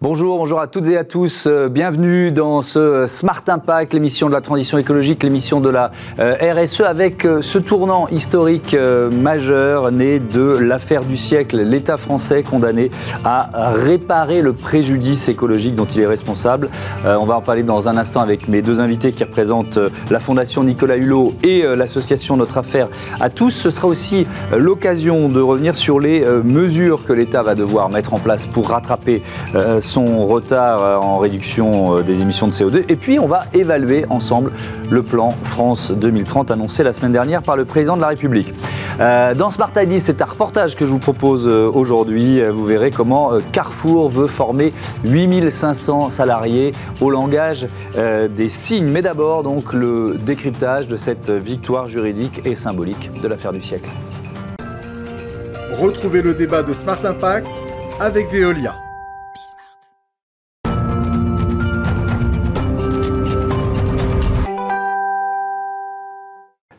Bonjour, 0.00 0.38
bonjour 0.38 0.60
à 0.60 0.68
toutes 0.68 0.86
et 0.86 0.96
à 0.96 1.02
tous. 1.02 1.48
Euh, 1.48 1.68
bienvenue 1.68 2.30
dans 2.30 2.62
ce 2.62 3.08
Smart 3.08 3.42
Impact, 3.48 3.92
l'émission 3.92 4.28
de 4.28 4.32
la 4.32 4.40
transition 4.40 4.78
écologique, 4.78 5.24
l'émission 5.24 5.60
de 5.60 5.68
la 5.68 5.90
euh, 6.20 6.36
RSE, 6.54 6.82
avec 6.82 7.24
euh, 7.24 7.42
ce 7.42 7.58
tournant 7.58 8.06
historique 8.06 8.76
majeur 9.10 9.90
né 9.90 10.20
de 10.20 10.56
l'affaire 10.56 11.02
du 11.02 11.16
siècle. 11.16 11.60
L'État 11.62 11.96
français 11.96 12.44
condamné 12.44 12.90
à 13.24 13.72
réparer 13.74 14.40
le 14.40 14.52
préjudice 14.52 15.28
écologique 15.28 15.74
dont 15.74 15.84
il 15.84 16.02
est 16.02 16.06
responsable. 16.06 16.68
On 17.04 17.24
va 17.26 17.36
en 17.36 17.40
parler 17.40 17.64
dans 17.64 17.88
un 17.88 17.96
instant 17.96 18.20
avec 18.20 18.46
mes 18.46 18.62
deux 18.62 18.80
invités 18.80 19.12
qui 19.12 19.24
représentent 19.24 19.80
la 20.10 20.20
Fondation 20.20 20.62
Nicolas 20.62 20.96
Hulot 20.96 21.34
et 21.42 21.62
l'association 21.62 22.36
Notre 22.36 22.58
Affaire 22.58 22.88
à 23.20 23.30
tous. 23.30 23.50
Ce 23.50 23.70
sera 23.70 23.88
aussi 23.88 24.26
l'occasion 24.56 25.28
de 25.28 25.40
revenir 25.40 25.76
sur 25.76 25.98
les 25.98 26.24
mesures 26.44 27.04
que 27.04 27.12
l'État 27.12 27.42
va 27.42 27.54
devoir 27.54 27.88
mettre 27.88 28.14
en 28.14 28.18
place 28.18 28.46
pour 28.46 28.68
rattraper 28.68 29.22
son 29.88 30.26
retard 30.26 30.82
euh, 30.82 30.96
en 30.96 31.18
réduction 31.18 31.96
euh, 31.96 32.02
des 32.02 32.20
émissions 32.20 32.46
de 32.46 32.52
CO2. 32.52 32.84
Et 32.88 32.96
puis, 32.96 33.18
on 33.18 33.26
va 33.26 33.44
évaluer 33.54 34.04
ensemble 34.10 34.52
le 34.90 35.02
plan 35.02 35.30
France 35.44 35.90
2030 35.92 36.50
annoncé 36.50 36.82
la 36.82 36.92
semaine 36.92 37.12
dernière 37.12 37.42
par 37.42 37.56
le 37.56 37.64
président 37.64 37.96
de 37.96 38.02
la 38.02 38.08
République. 38.08 38.52
Euh, 39.00 39.34
dans 39.34 39.50
Smart 39.50 39.70
ID, 39.74 39.98
c'est 39.98 40.20
un 40.20 40.26
reportage 40.26 40.76
que 40.76 40.84
je 40.84 40.90
vous 40.90 40.98
propose 40.98 41.46
aujourd'hui. 41.46 42.42
Vous 42.42 42.64
verrez 42.64 42.90
comment 42.90 43.32
Carrefour 43.52 44.08
veut 44.08 44.26
former 44.26 44.72
8500 45.04 46.10
salariés 46.10 46.72
au 47.00 47.10
langage 47.10 47.66
des 47.96 48.48
signes. 48.48 48.88
Mais 48.88 49.02
d'abord, 49.02 49.42
donc, 49.42 49.72
le 49.72 50.16
décryptage 50.18 50.88
de 50.88 50.96
cette 50.96 51.30
victoire 51.30 51.86
juridique 51.86 52.42
et 52.44 52.54
symbolique 52.54 53.10
de 53.20 53.28
l'affaire 53.28 53.52
du 53.52 53.62
siècle. 53.62 53.90
Retrouvez 55.80 56.22
le 56.22 56.34
débat 56.34 56.62
de 56.62 56.72
Smart 56.72 56.98
Impact 57.04 57.48
avec 58.00 58.32
Veolia. 58.32 58.87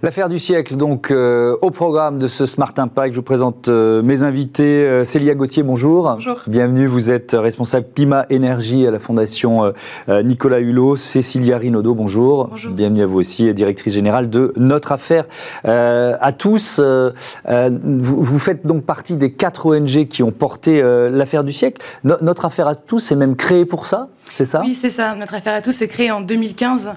L'affaire 0.02 0.30
du 0.30 0.40
siècle, 0.40 0.78
donc, 0.78 1.12
euh, 1.12 1.58
au 1.62 1.72
programme 1.72 2.20
de 2.20 2.28
ce 2.28 2.46
Smart 2.46 2.72
Impact, 2.78 3.14
je 3.14 3.20
vous 3.20 3.24
présente 3.24 3.68
euh, 3.68 4.02
mes 4.02 4.24
invités. 4.24 4.86
Euh, 4.86 5.04
Célia 5.04 5.36
Gauthier, 5.36 5.62
bonjour. 5.62 6.14
Bonjour. 6.14 6.38
Bienvenue, 6.48 6.88
vous 6.88 7.12
êtes 7.12 7.36
responsable 7.38 7.86
climat 7.94 8.26
énergie 8.30 8.88
à 8.88 8.92
la 8.92 9.00
Fondation 9.00 9.74
Nicolas 10.08 10.60
Hulot. 10.60 10.96
Cécilia 10.96 11.58
Rinaudot, 11.58 11.96
bonjour. 11.96 12.48
Bonjour. 12.48 12.72
Bienvenue 12.72 13.02
à 13.02 13.08
vous 13.08 13.20
aussi, 13.20 13.54
directrice 13.54 13.94
générale 13.94 14.30
de 14.30 14.54
Notre 14.56 14.94
Affaire 14.94 15.26
à 15.66 16.32
tous. 16.32 16.80
Vous, 16.80 18.24
vous, 18.24 18.40
faites 18.40 18.66
donc 18.66 18.86
partie 18.86 19.18
des 19.18 19.34
quatre 19.34 19.66
ONG 19.66 20.08
qui 20.08 20.24
ont 20.24 20.32
porté 20.32 20.82
l'affaire 21.12 21.44
du 21.44 21.52
siècle. 21.52 21.82
notre 22.06 22.46
Affaire 22.46 22.68
à 22.68 22.76
tous 22.76 23.00
c'est 23.00 23.18
même 23.18 23.36
créé 23.36 23.66
pour 23.66 23.86
ça? 23.86 24.08
C'est 24.32 24.46
ça 24.46 24.62
Oui, 24.64 24.76
c'est 24.76 24.90
ça. 24.90 25.16
Notre 25.16 25.34
affaire 25.34 25.54
à 25.54 25.62
tous 25.62 25.72
s'est 25.72 25.88
créée 25.88 26.12
en 26.12 26.22
2015 26.22 26.92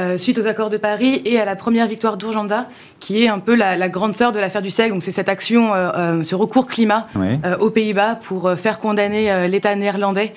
euh, 0.00 0.18
suite 0.18 0.38
aux 0.38 0.46
accords 0.46 0.70
de 0.70 0.76
Paris 0.76 1.22
et 1.24 1.40
à 1.40 1.44
la 1.44 1.56
première 1.56 1.86
victoire 1.86 2.16
d'Urgenda, 2.16 2.68
qui 3.00 3.24
est 3.24 3.28
un 3.28 3.38
peu 3.38 3.54
la, 3.54 3.88
grande 3.88 4.14
sœur 4.14 4.32
de 4.32 4.38
l'affaire 4.38 4.62
du 4.62 4.70
siècle. 4.70 4.92
Donc 4.92 5.02
c'est 5.02 5.10
cette 5.10 5.28
action, 5.28 5.74
euh, 5.74 5.90
euh, 5.96 6.24
ce 6.24 6.34
recours 6.34 6.66
climat 6.66 7.06
aux 7.60 7.70
Pays-Bas 7.70 8.16
pour 8.16 8.52
faire 8.52 8.78
condamner 8.78 9.48
l'État 9.48 9.74
néerlandais 9.74 10.32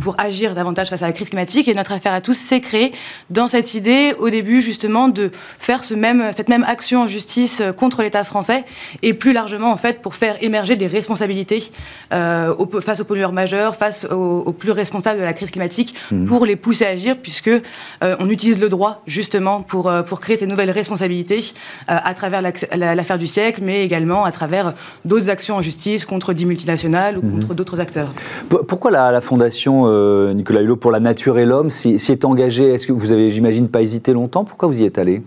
pour 0.00 0.14
agir 0.18 0.54
davantage 0.54 0.90
face 0.90 1.02
à 1.02 1.06
la 1.06 1.12
crise 1.12 1.28
climatique. 1.28 1.68
Et 1.68 1.74
notre 1.74 1.92
affaire 1.92 2.12
à 2.12 2.20
tous 2.20 2.36
s'est 2.36 2.60
créée 2.60 2.92
dans 3.30 3.48
cette 3.48 3.74
idée, 3.74 4.14
au 4.18 4.30
début 4.30 4.60
justement, 4.60 5.08
de 5.08 5.30
faire 5.58 5.84
ce 5.84 5.94
même, 5.94 6.30
cette 6.36 6.48
même 6.48 6.64
action 6.64 7.02
en 7.02 7.06
justice 7.06 7.62
contre 7.76 8.02
l'État 8.02 8.24
français 8.24 8.64
et 9.02 9.14
plus 9.14 9.32
largement 9.32 9.72
en 9.72 9.76
fait 9.76 10.02
pour 10.02 10.14
faire 10.14 10.36
émerger 10.42 10.76
des 10.76 10.86
responsabilités 10.86 11.70
face 12.10 13.00
aux 13.00 13.04
pollueurs 13.04 13.32
majeurs, 13.32 13.76
face 13.76 14.04
aux 14.04 14.52
plus 14.52 14.72
responsables 14.72 15.18
de 15.18 15.24
la 15.24 15.32
crise 15.32 15.50
climatique 15.50 15.69
Mhm. 16.10 16.24
pour 16.26 16.46
les 16.46 16.56
pousser 16.56 16.84
à 16.84 16.90
agir, 16.90 17.16
puisque 17.16 17.48
euh, 17.48 18.16
on 18.18 18.28
utilise 18.28 18.60
le 18.60 18.68
droit 18.68 19.02
justement 19.06 19.62
pour, 19.62 19.88
euh, 19.88 20.02
pour 20.02 20.20
créer 20.20 20.36
ces 20.36 20.46
nouvelles 20.46 20.70
responsabilités 20.70 21.40
euh, 21.88 21.96
à 22.02 22.14
travers 22.14 22.42
l'affaire 22.42 23.18
du 23.18 23.26
siècle, 23.26 23.60
mais 23.64 23.84
également 23.84 24.24
à 24.24 24.32
travers 24.32 24.74
d'autres 25.04 25.30
actions 25.30 25.56
en 25.56 25.62
justice 25.62 26.04
contre 26.04 26.32
des 26.32 26.44
multinationales 26.44 27.18
ou 27.18 27.22
mhm. 27.22 27.40
contre 27.40 27.54
d'autres 27.54 27.80
acteurs. 27.80 28.12
Pourquoi 28.48 28.90
la, 28.90 29.20
Fondation 29.20 29.86
Nicolas 30.32 30.62
Hulot 30.62 30.76
pour 30.76 30.90
la 30.90 31.00
nature 31.00 31.38
et 31.38 31.44
l'homme 31.44 31.70
s'y 31.70 31.94
est 31.94 32.24
engagée? 32.24 32.72
Est-ce 32.72 32.86
que 32.86 32.92
vous 32.92 33.12
avez, 33.12 33.30
j'imagine, 33.30 33.68
pas 33.68 33.82
hésité 33.82 34.12
longtemps? 34.12 34.44
Pourquoi 34.44 34.68
vous 34.68 34.80
y 34.80 34.84
êtes 34.84 34.98
allé 34.98 35.22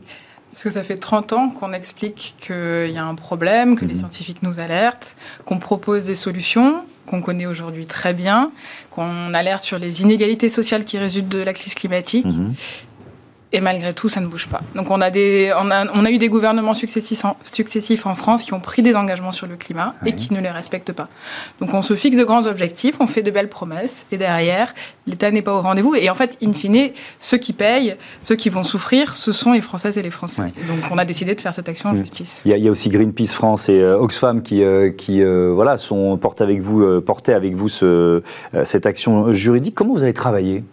parce 0.52 0.66
que 0.66 0.70
ça 0.70 0.84
fait 0.84 0.98
30 0.98 1.34
ans 1.34 1.50
qu'on 1.50 1.74
explique 1.74 2.36
qu'il 2.40 2.92
y 2.92 2.98
a 3.00 3.06
un 3.08 3.16
problème, 3.16 3.76
que 3.76 3.86
les 3.86 3.96
mhm. 3.96 4.02
scientifiques 4.02 4.44
nous 4.44 4.60
alertent, 4.60 5.16
qu'on 5.46 5.58
propose 5.58 6.06
des 6.06 6.14
solutions, 6.14 6.84
qu'on 7.06 7.22
connaît 7.22 7.46
aujourd'hui 7.46 7.86
très 7.86 8.14
bien, 8.14 8.52
qu'on 8.92 9.34
alerte 9.34 9.64
sur 9.64 9.80
les 9.80 10.02
inégalités 10.02 10.50
sociales 10.50 10.84
qui 10.84 10.98
résultent 10.98 11.30
de 11.30 11.40
la 11.40 11.54
crise 11.54 11.76
climatique. 11.76 12.26
Mhm. 12.26 12.54
Et 13.56 13.62
malgré 13.62 13.94
tout, 13.94 14.10
ça 14.10 14.20
ne 14.20 14.26
bouge 14.26 14.48
pas. 14.48 14.62
Donc 14.74 14.90
on 14.90 15.00
a, 15.00 15.12
des, 15.12 15.54
on 15.56 15.70
a, 15.70 15.86
on 15.94 16.06
a 16.06 16.10
eu 16.10 16.18
des 16.18 16.28
gouvernements 16.28 16.74
successifs 16.74 17.24
en, 17.24 17.38
successifs 17.52 18.08
en, 18.08 18.16
France 18.16 18.44
qui 18.44 18.54
ont 18.54 18.60
pris 18.60 18.82
des 18.82 18.96
engagements 18.96 19.32
sur 19.32 19.46
le 19.46 19.56
climat 19.56 19.94
et 20.08 20.14
qui 20.14 20.34
ne 20.34 20.42
les 20.42 20.50
respectent 20.50 20.92
pas. 20.92 21.08
Donc 21.60 21.72
on 21.76 21.84
se 21.84 21.96
fixe 21.96 22.18
de 22.18 22.24
grands 22.24 22.48
objectifs, 22.48 22.96
on 23.00 23.06
fait 23.06 23.22
de 23.22 23.30
belles 23.30 23.50
promesses, 23.50 24.08
et 24.12 24.18
derrière, 24.18 24.74
l'État 25.06 25.30
n'est 25.30 25.44
pas 25.44 25.54
au 25.54 25.62
rendez-vous. 25.62 25.94
Et 25.94 26.10
en 26.10 26.16
fait, 26.16 26.36
in 26.42 26.54
fine, 26.54 26.90
ceux 27.20 27.38
qui 27.38 27.54
payent, 27.54 27.96
ceux 28.24 28.36
qui 28.36 28.50
vont 28.50 28.64
souffrir, 28.64 29.14
ce 29.16 29.32
sont 29.32 29.54
les 29.54 29.62
Françaises 29.62 30.00
et 30.00 30.02
les 30.02 30.10
Français. 30.10 30.42
Donc 30.68 30.92
on 30.92 30.98
a 30.98 31.06
décidé 31.06 31.36
de 31.36 31.42
faire 31.42 31.54
cette 31.54 31.70
action 31.70 31.90
en 31.90 31.96
justice. 31.96 32.42
Il 32.46 32.58
y, 32.58 32.68
a, 32.68 32.72
aussi 32.72 32.90
Greenpeace 32.90 33.34
France 33.34 33.70
et 33.70 33.80
euh, 33.80 34.00
Oxfam 34.00 34.42
qui, 34.42 34.64
euh, 34.64 34.90
qui 34.90 35.22
euh, 35.22 35.52
voilà, 35.54 35.78
sont, 35.78 36.18
portent 36.18 36.42
avec 36.42 36.60
vous, 36.62 37.02
portaient 37.02 37.34
avec 37.34 37.54
vous 37.54 37.70
ce, 37.70 38.24
cette 38.64 38.88
action 38.88 39.32
juridique. 39.32 39.76
Comment 39.76 39.94
vous 39.94 40.04
avez 40.04 40.14
travaillé? 40.14 40.64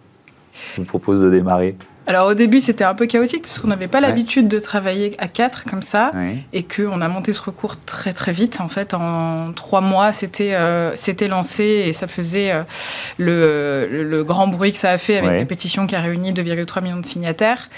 Je 0.53 0.81
vous 0.81 0.87
propose 0.87 1.21
de 1.21 1.29
démarrer. 1.29 1.75
Alors 2.11 2.27
au 2.27 2.33
début, 2.33 2.59
c'était 2.59 2.83
un 2.83 2.93
peu 2.93 3.05
chaotique 3.05 3.43
puisqu'on 3.43 3.69
n'avait 3.69 3.87
pas 3.87 4.01
l'habitude 4.01 4.49
de 4.49 4.59
travailler 4.59 5.15
à 5.17 5.29
quatre 5.29 5.63
comme 5.63 5.81
ça 5.81 6.11
et 6.51 6.63
qu'on 6.63 6.99
a 6.99 7.07
monté 7.07 7.31
ce 7.31 7.41
recours 7.41 7.77
très 7.85 8.11
très 8.11 8.33
vite. 8.33 8.59
En 8.59 8.67
fait, 8.67 8.93
en 8.93 9.53
trois 9.53 9.79
mois, 9.79 10.11
c'était 10.11 10.53
euh, 10.55 10.91
c'était 10.97 11.29
lancé 11.29 11.63
et 11.63 11.93
ça 11.93 12.09
faisait 12.09 12.51
euh, 12.51 12.63
le, 13.17 14.03
le, 14.03 14.23
grand 14.25 14.49
bruit 14.49 14.73
que 14.73 14.77
ça 14.77 14.89
a 14.89 14.97
fait 14.97 15.19
avec 15.19 15.37
la 15.37 15.45
pétition 15.45 15.87
qui 15.87 15.95
a 15.95 16.01
réuni 16.01 16.33
2,3 16.33 16.83
millions 16.83 16.99
de 16.99 17.05
signataires. 17.05 17.69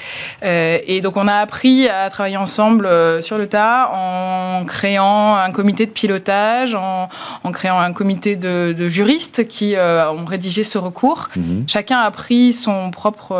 Euh, 0.43 0.79
et 0.87 1.01
donc 1.01 1.15
on 1.15 1.27
a 1.27 1.35
appris 1.35 1.87
à 1.87 2.09
travailler 2.09 2.37
ensemble 2.37 2.89
sur 3.21 3.37
le 3.37 3.45
tas 3.45 3.91
en 3.93 4.65
créant 4.65 5.35
un 5.35 5.51
comité 5.51 5.85
de 5.85 5.91
pilotage, 5.91 6.73
en, 6.73 7.07
en 7.43 7.51
créant 7.51 7.77
un 7.77 7.93
comité 7.93 8.35
de, 8.35 8.73
de 8.75 8.89
juristes 8.89 9.47
qui 9.47 9.75
ont 9.77 10.25
rédigé 10.25 10.63
ce 10.63 10.79
recours. 10.79 11.29
Mhm. 11.35 11.65
Chacun 11.67 11.99
a 11.99 12.09
pris 12.09 12.51
son 12.51 12.89
propre 12.89 13.35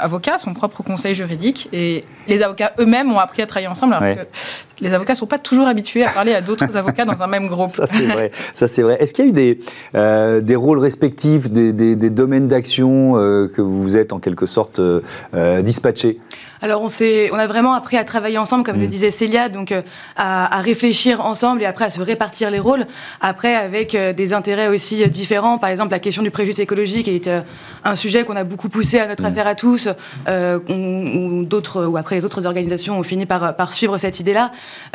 avocat 0.00 0.23
son 0.38 0.54
propre 0.54 0.82
conseil 0.82 1.14
juridique, 1.14 1.68
et 1.72 2.04
les 2.28 2.42
avocats 2.42 2.72
eux-mêmes 2.78 3.12
ont 3.12 3.18
appris 3.18 3.42
à 3.42 3.46
travailler 3.46 3.68
ensemble. 3.68 3.94
Alors 3.94 4.16
que 4.16 4.26
les 4.80 4.92
avocats 4.92 5.12
ne 5.12 5.18
sont 5.18 5.26
pas 5.26 5.38
toujours 5.38 5.66
habitués 5.66 6.04
à 6.04 6.10
parler 6.10 6.34
à 6.34 6.40
d'autres 6.40 6.76
avocats 6.76 7.04
dans 7.04 7.22
un 7.22 7.26
même 7.26 7.46
groupe. 7.46 7.70
Ça, 7.70 7.86
c'est 7.86 8.06
vrai. 8.06 8.30
Ça, 8.52 8.68
c'est 8.68 8.82
vrai. 8.82 8.96
Est-ce 9.00 9.12
qu'il 9.12 9.24
y 9.24 9.28
a 9.28 9.30
eu 9.30 9.32
des, 9.32 9.58
euh, 9.94 10.40
des 10.40 10.56
rôles 10.56 10.78
respectifs, 10.78 11.50
des, 11.50 11.72
des, 11.72 12.10
domaines 12.10 12.48
d'action 12.48 13.16
euh, 13.16 13.48
que 13.48 13.62
vous 13.62 13.96
êtes 13.96 14.12
en 14.12 14.18
quelque 14.18 14.46
sorte 14.46 14.78
euh, 14.78 15.62
dispatchés? 15.62 16.18
Alors 16.64 16.80
on, 16.80 16.88
on 16.88 17.38
a 17.38 17.46
vraiment 17.46 17.74
appris 17.74 17.98
à 17.98 18.04
travailler 18.04 18.38
ensemble, 18.38 18.64
comme 18.64 18.78
le 18.78 18.86
mm. 18.86 18.88
disait 18.88 19.10
Célia, 19.10 19.50
donc 19.50 19.70
euh, 19.70 19.82
à, 20.16 20.62
réfléchir 20.62 21.20
ensemble 21.20 21.60
et 21.60 21.66
après 21.66 21.84
à 21.84 21.90
se 21.90 22.00
répartir 22.00 22.50
les 22.50 22.58
rôles. 22.58 22.86
Après 23.20 23.54
avec 23.54 23.94
euh, 23.94 24.14
des 24.14 24.32
intérêts 24.32 24.68
aussi 24.68 25.02
euh, 25.02 25.08
différents, 25.08 25.58
par 25.58 25.68
exemple 25.68 25.90
la 25.90 25.98
question 25.98 26.22
du 26.22 26.30
préjudice 26.30 26.60
écologique 26.60 27.06
est 27.06 27.28
un 27.84 27.96
sujet 27.96 28.24
qu'on 28.24 28.34
a 28.34 28.44
beaucoup 28.44 28.70
poussé 28.70 28.98
à 28.98 29.06
notre 29.06 29.24
mm. 29.24 29.26
affaire 29.26 29.46
à 29.46 29.54
tous, 29.54 29.88
ou 30.26 31.44
d'autres, 31.44 31.84
ou 31.84 31.98
après 31.98 32.16
les 32.16 32.24
autres 32.24 32.46
organisations 32.46 32.98
ont 32.98 33.02
fini 33.02 33.26
par, 33.26 33.54
par 33.56 33.74
suivre 33.74 33.98
cette 33.98 34.18
idée-là. 34.20 34.50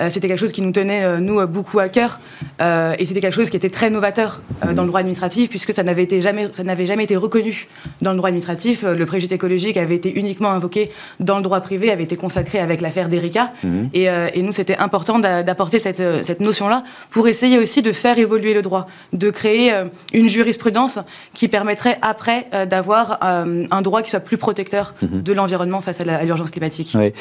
c'était 0.09 0.27
quelque 0.27 0.39
chose 0.39 0.51
qui 0.51 0.63
nous 0.63 0.71
tenait 0.71 1.21
nous 1.21 1.45
beaucoup 1.47 1.77
à 1.77 1.89
cœur 1.89 2.19
et 2.59 3.05
c'était 3.05 3.19
quelque 3.19 3.35
chose 3.35 3.49
qui 3.49 3.57
était 3.57 3.69
très 3.69 3.91
novateur 3.91 4.41
dans 4.73 4.81
le 4.81 4.87
droit 4.87 5.01
administratif 5.01 5.49
puisque 5.49 5.73
ça 5.73 5.83
n'avait 5.83 6.03
été 6.03 6.19
jamais, 6.21 6.49
ça 6.53 6.63
n'avait 6.63 6.87
jamais 6.87 7.03
été 7.03 7.15
reconnu 7.15 7.67
dans 8.01 8.11
le 8.11 8.17
droit 8.17 8.29
administratif. 8.29 8.83
Le 8.83 9.05
préjudice 9.05 9.33
écologique 9.33 9.77
avait 9.77 9.95
été 9.95 10.17
uniquement 10.17 10.49
invoqué 10.49 10.89
dans 11.19 11.37
le 11.37 11.43
droit 11.43 11.58
privé 11.59 11.91
avait 11.91 12.03
été 12.03 12.15
consacré 12.15 12.59
avec 12.59 12.81
l'affaire 12.81 13.09
d'Erika. 13.09 13.51
Mhm. 13.63 13.89
Euh, 13.95 14.27
et, 14.33 14.41
nous, 14.41 14.51
c'était 14.51 14.77
important 14.77 15.19
d'apporter 15.19 15.79
cette, 15.79 15.99
euh, 15.99 16.21
cette 16.23 16.39
notion-là 16.39 16.83
pour 17.11 17.27
essayer 17.27 17.57
aussi 17.57 17.81
de 17.81 17.91
faire 17.91 18.17
évoluer 18.17 18.53
le 18.53 18.61
droit, 18.61 18.87
de 19.13 19.29
créer 19.29 19.73
euh, 19.73 19.85
une 20.13 20.29
jurisprudence 20.29 20.99
qui 21.33 21.47
permettrait 21.47 21.97
après 22.01 22.47
d'avoir 22.69 23.19
un 23.21 23.81
droit 23.81 24.01
qui 24.01 24.09
soit 24.09 24.19
plus 24.19 24.37
protecteur 24.37 24.93
mhm. 25.01 25.21
de 25.21 25.33
l'environnement 25.33 25.81
face 25.81 26.01
à 26.01 26.23
l'urgence 26.23 26.49
climatique. 26.49 26.95
Oui. 26.95 27.13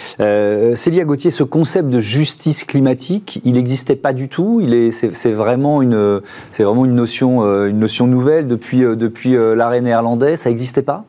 Célia 0.76 1.04
Gauthier, 1.04 1.30
ce 1.30 1.42
concept 1.42 1.88
de 1.88 2.00
justice 2.00 2.64
climatique, 2.64 3.40
il 3.44 3.54
n'existait 3.54 3.96
pas 3.96 4.12
du 4.12 4.28
tout? 4.28 4.62
C'est 4.92 5.32
vraiment, 5.32 5.82
une, 5.82 6.20
vraiment 6.58 6.84
une, 6.84 6.94
notion, 6.94 7.42
une 7.66 7.78
notion 7.78 8.06
nouvelle 8.06 8.46
depuis, 8.46 8.80
depuis 8.80 9.36
l'arrêt 9.56 9.80
néerlandais? 9.80 10.36
Ça 10.36 10.50
n'existait 10.50 10.82
pas? 10.82 11.04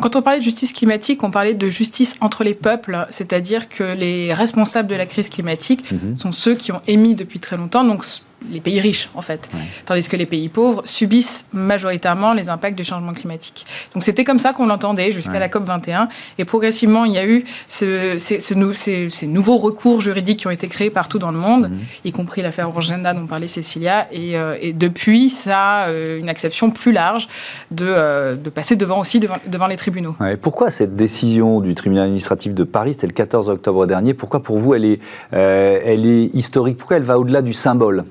Quand 0.00 0.16
on 0.16 0.22
parlait 0.22 0.38
de 0.38 0.44
justice 0.44 0.72
climatique, 0.72 1.22
on 1.22 1.30
parlait 1.30 1.54
de 1.54 1.68
justice 1.68 2.16
entre 2.20 2.44
les 2.44 2.54
peuples, 2.54 3.06
c'est-à-dire 3.10 3.68
que 3.68 3.84
les 3.84 4.34
responsables 4.34 4.88
de 4.88 4.94
la 4.94 5.06
crise 5.06 5.28
climatique 5.28 5.90
mhm. 5.90 6.16
sont 6.16 6.32
ceux 6.32 6.54
qui 6.54 6.72
ont 6.72 6.82
émis 6.86 7.14
depuis 7.14 7.40
très 7.40 7.56
longtemps. 7.56 7.84
Donc 7.84 8.04
les 8.50 8.60
pays 8.60 8.80
riches, 8.80 9.08
en 9.14 9.22
fait. 9.22 9.48
Tandis 9.84 10.08
que 10.08 10.16
les 10.16 10.26
pays 10.26 10.48
pauvres 10.48 10.82
subissent 10.84 11.44
majoritairement 11.52 12.34
les 12.34 12.48
impacts 12.48 12.76
du 12.76 12.84
changement 12.84 13.12
climatique. 13.12 13.64
Donc 13.94 14.04
c'était 14.04 14.24
comme 14.24 14.38
ça 14.38 14.52
qu'on 14.52 14.66
l'entendait 14.66 15.12
jusqu'à 15.12 15.38
la 15.38 15.48
COP 15.48 15.64
21. 15.64 16.08
Et 16.38 16.44
progressivement, 16.44 17.04
il 17.04 17.12
y 17.12 17.18
a 17.18 17.26
eu 17.26 17.44
ce, 17.68 18.16
ces, 18.18 18.40
ces, 18.40 19.26
nouveaux 19.26 19.58
recours 19.58 20.00
juridiques 20.00 20.40
qui 20.40 20.46
ont 20.46 20.52
été 20.52 20.68
créés 20.68 20.90
partout 20.90 21.18
dans 21.18 21.30
le 21.30 21.38
monde, 21.38 21.70
mhm. 21.70 21.78
y 22.04 22.12
compris 22.12 22.42
l'affaire 22.42 22.68
Orgenda 22.68 23.12
dont 23.12 23.26
parlait 23.26 23.46
Cécilia. 23.46 24.06
Et, 24.12 24.36
euh, 24.36 24.56
et 24.60 24.72
depuis, 24.72 25.30
ça 25.30 25.58
a 25.58 25.88
euh, 25.88 26.18
une 26.18 26.28
acception 26.28 26.70
plus 26.70 26.92
large 26.92 27.28
de, 27.70 27.86
euh, 27.86 28.36
de 28.36 28.50
passer 28.50 28.76
devant 28.76 29.00
aussi 29.00 29.20
devant, 29.20 29.38
devant 29.46 29.66
les 29.66 29.76
tribunaux. 29.76 30.14
pourquoi 30.42 30.70
cette 30.70 30.96
décision 30.96 31.60
du 31.60 31.74
tribunal 31.74 32.04
administratif 32.04 32.54
de 32.54 32.64
Paris, 32.64 32.92
c'était 32.94 33.06
le 33.06 33.12
14 33.12 33.48
octobre 33.48 33.86
dernier, 33.86 34.14
pourquoi 34.14 34.42
pour 34.42 34.58
vous 34.58 34.74
elle 34.74 34.84
est, 34.84 35.00
elle 35.32 36.06
est 36.06 36.30
historique? 36.34 36.78
Pourquoi 36.78 36.96
elle 36.96 37.02
va 37.02 37.18
au-delà 37.18 37.42
du 37.42 37.52
symbole? 37.52 38.04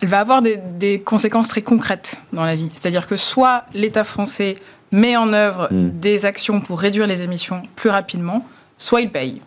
Elle 0.00 0.08
va 0.08 0.20
avoir 0.20 0.42
des, 0.42 1.02
conséquences 1.04 1.48
très 1.48 1.62
concrètes 1.62 2.20
dans 2.32 2.44
la 2.44 2.54
vie. 2.54 2.68
C'est-à-dire 2.72 3.06
que 3.06 3.16
soit 3.16 3.64
l'État 3.74 4.04
français 4.04 4.54
met 4.92 5.16
en 5.16 5.32
œuvre 5.32 5.68
hmm. 5.70 5.90
des 5.98 6.24
actions 6.24 6.60
pour 6.60 6.80
réduire 6.80 7.06
les 7.06 7.22
émissions 7.22 7.62
plus 7.76 7.90
rapidement, 7.90 8.44
soit 8.78 9.00
il 9.00 9.10
paye. 9.10 9.40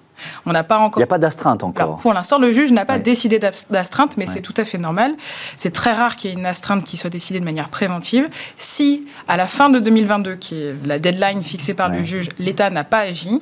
On 0.45 0.51
n'a 0.51 0.63
pas 0.63 0.77
encore. 0.77 0.99
Il 0.99 1.01
n'y 1.01 1.05
a 1.05 1.07
pas 1.07 1.17
d'astreinte 1.17 1.63
encore. 1.63 1.97
pour 1.97 2.13
l'instant, 2.13 2.37
le 2.37 2.53
juge 2.53 2.71
n'a 2.71 2.85
pas 2.85 2.99
décidé 2.99 3.39
d'astreinte, 3.39 4.17
mais 4.17 4.27
c'est 4.27 4.41
tout 4.41 4.53
à 4.57 4.65
fait 4.65 4.77
normal. 4.77 5.15
C'est 5.57 5.71
très 5.71 5.93
rare 5.93 6.15
qu'il 6.15 6.29
y 6.29 6.33
ait 6.33 6.37
une 6.37 6.45
astreinte 6.45 6.83
qui 6.83 6.95
soit 6.95 7.09
décidée 7.09 7.39
de 7.39 7.45
manière 7.45 7.69
préventive. 7.69 8.29
Si, 8.57 9.07
à 9.27 9.35
la 9.35 9.47
fin 9.47 9.71
de 9.71 9.79
2022, 9.79 10.35
qui 10.35 10.61
est 10.61 10.75
la 10.85 10.99
deadline 10.99 11.43
fixée 11.43 11.73
par 11.73 11.89
le 11.89 12.03
juge, 12.03 12.29
l'État 12.37 12.69
n'a 12.69 12.83
pas 12.83 12.99
agi, 12.99 13.41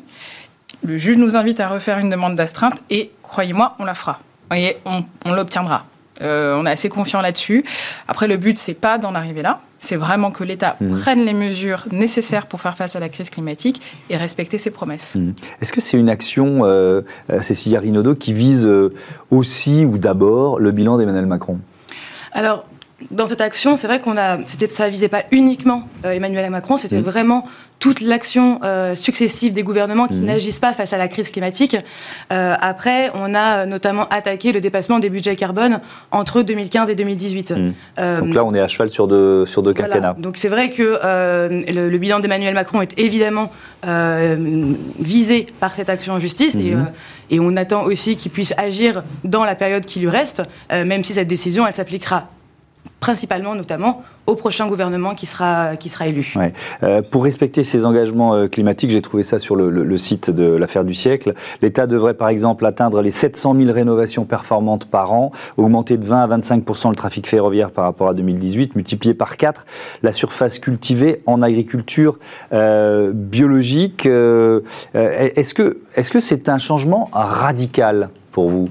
le 0.84 0.98
juge 0.98 1.18
nous 1.18 1.36
invite 1.36 1.60
à 1.60 1.68
refaire 1.68 2.00
une 2.00 2.10
demande 2.10 2.36
d'astreinte 2.36 2.82
et, 2.90 3.12
croyez-moi, 3.24 3.76
on 3.80 3.84
la 3.84 3.94
fera. 3.94 4.20
Voyez, 4.50 4.78
on 4.86 5.34
l'obtiendra. 5.34 5.84
Euh, 6.22 6.56
on 6.58 6.66
est 6.66 6.72
assez 6.72 6.90
confiant 6.90 7.22
là-dessus. 7.22 7.64
Après, 8.08 8.28
le 8.28 8.38
but, 8.38 8.58
c'est 8.58 8.74
pas 8.74 8.98
d'en 8.98 9.16
arriver 9.16 9.42
là. 9.42 9.62
C'est 9.80 9.96
vraiment 9.96 10.32
que 10.32 10.44
l'État 10.44 10.76
mmh. 10.82 11.00
prenne 11.00 11.26
les 11.26 11.34
mesures 11.34 11.86
nécessaires 11.92 12.48
pour 12.48 12.60
faire 12.60 12.76
face 12.76 12.98
à 12.98 13.00
la 13.00 13.08
crise 13.08 13.30
climatique 13.30 13.82
et 14.10 14.18
respecter 14.18 14.58
ses 14.58 14.72
promesses. 14.72 15.16
Mmh. 15.16 15.32
Est-ce 15.62 15.72
que 15.72 15.80
c'est 15.80 15.98
une 15.98 16.10
action, 16.10 16.66
euh, 16.66 17.02
euh 17.30 17.42
Cécilia 17.42 17.80
Rinaudot, 17.80 18.16
qui 18.16 18.34
vise 18.34 18.66
euh, 18.66 18.94
aussi 19.32 19.86
ou 19.86 19.98
d'abord 19.98 20.60
le 20.60 20.72
bilan 20.72 20.98
d'Emmanuel 20.98 21.28
Macron? 21.28 21.60
Alors, 22.34 22.66
dans 23.12 23.28
cette 23.28 23.42
action, 23.42 23.76
c'est 23.76 23.88
vrai 23.88 24.00
qu'on 24.02 24.18
a, 24.18 24.38
ça 24.70 24.90
visait 24.90 25.10
pas 25.10 25.24
uniquement 25.32 25.88
Emmanuel 26.04 26.50
Macron, 26.50 26.78
c'était 26.78 27.00
mmh. 27.00 27.04
vraiment 27.04 27.46
toute 27.80 28.02
l'action 28.02 28.60
euh, 28.64 28.94
successive 28.94 29.54
des 29.54 29.64
gouvernements 29.64 30.08
qui 30.08 30.18
mhm. 30.18 30.26
n'agissent 30.26 30.60
pas 30.60 30.74
face 30.74 30.94
à 30.94 30.98
la 30.98 31.08
crise 31.08 31.32
climatique. 31.32 31.78
Euh, 32.32 32.56
après, 32.60 33.10
on 33.14 33.34
a 33.34 33.66
notamment 33.66 34.08
attaqué 34.10 34.52
le 34.52 34.60
dépassement 34.60 35.00
des 35.00 35.10
budgets 35.10 35.36
carbone 35.36 35.80
entre 36.12 36.42
2015 36.42 36.90
et 36.90 36.96
2018. 36.96 37.52
Mhm. 37.52 37.74
Euh, 38.00 38.20
donc 38.20 38.34
là, 38.34 38.44
on 38.44 38.54
est 38.54 38.60
à 38.60 38.68
cheval 38.68 38.90
sur 38.90 39.08
deux, 39.08 39.46
sur 39.46 39.64
deux 39.64 39.74
quinquennats. 39.74 40.16
Donc 40.20 40.38
c'est 40.38 40.50
vrai 40.50 40.70
que 40.70 41.00
le, 41.72 41.98
bilan 41.98 42.20
d'Emmanuel 42.20 42.54
Macron 42.54 42.82
est 42.82 42.98
évidemment 43.00 43.52
visé 45.00 45.46
par 45.60 45.74
cette 45.74 45.90
action 45.90 46.14
en 46.14 46.20
justice 46.20 46.56
et, 46.56 46.76
mhm. 46.76 46.88
et, 47.30 47.40
on 47.40 47.56
attend 47.56 47.84
aussi 47.84 48.16
qu'il 48.16 48.32
puisse 48.32 48.54
agir 48.58 49.04
dans 49.24 49.44
la 49.44 49.56
période 49.56 49.86
qui 49.86 50.00
lui 50.00 50.10
reste, 50.10 50.44
même 50.72 51.04
si 51.04 51.14
cette 51.14 51.28
décision, 51.28 51.66
elle 51.68 51.74
s'appliquera 51.74 52.30
principalement, 53.00 53.56
notamment, 53.56 54.04
au 54.28 54.36
prochain 54.36 54.68
gouvernement 54.68 55.16
qui 55.16 55.26
sera, 55.26 55.74
élu. 56.06 56.34
Euh, 56.84 57.02
pour 57.02 57.24
respecter 57.24 57.64
ses 57.64 57.86
engagements 57.86 58.36
euh, 58.36 58.48
climatiques, 58.48 58.92
j'ai 58.92 59.02
trouvé 59.02 59.24
ça 59.24 59.40
sur 59.40 59.56
le, 59.56 59.98
site 59.98 60.30
de 60.30 60.44
l'affaire 60.44 60.84
du 60.84 60.94
siècle, 60.94 61.34
l'État 61.62 61.88
devrait 61.88 62.14
par 62.14 62.30
exemple 62.30 62.66
atteindre 62.66 63.02
les 63.02 63.12
700 63.12 63.56
000 63.56 63.74
rénovations 63.74 64.26
performantes 64.26 64.86
par 64.86 65.14
an, 65.14 65.32
augmenter 65.58 65.98
de 65.98 66.06
20 66.06 66.24
à 66.24 66.38
25% 66.38 66.90
le 66.90 66.96
trafic 66.96 67.28
ferroviaire 67.28 67.72
par 67.72 67.86
rapport 67.86 68.10
à 68.10 68.14
2018, 68.14 68.76
multiplier 68.76 69.14
par 69.14 69.38
4 69.38 69.66
la 70.04 70.12
surface 70.12 70.60
cultivée 70.60 71.22
en 71.26 71.42
agriculture 71.42 72.20
euh, 72.54 73.12
biologique. 73.14 74.06
est-ce 74.06 75.54
que 75.54 75.80
c'est 75.96 76.02
-ce 76.02 76.20
c'est 76.20 76.50
un 76.50 76.60
changement 76.60 77.10
radical 77.14 78.10
pour 78.32 78.50
vous? 78.50 78.70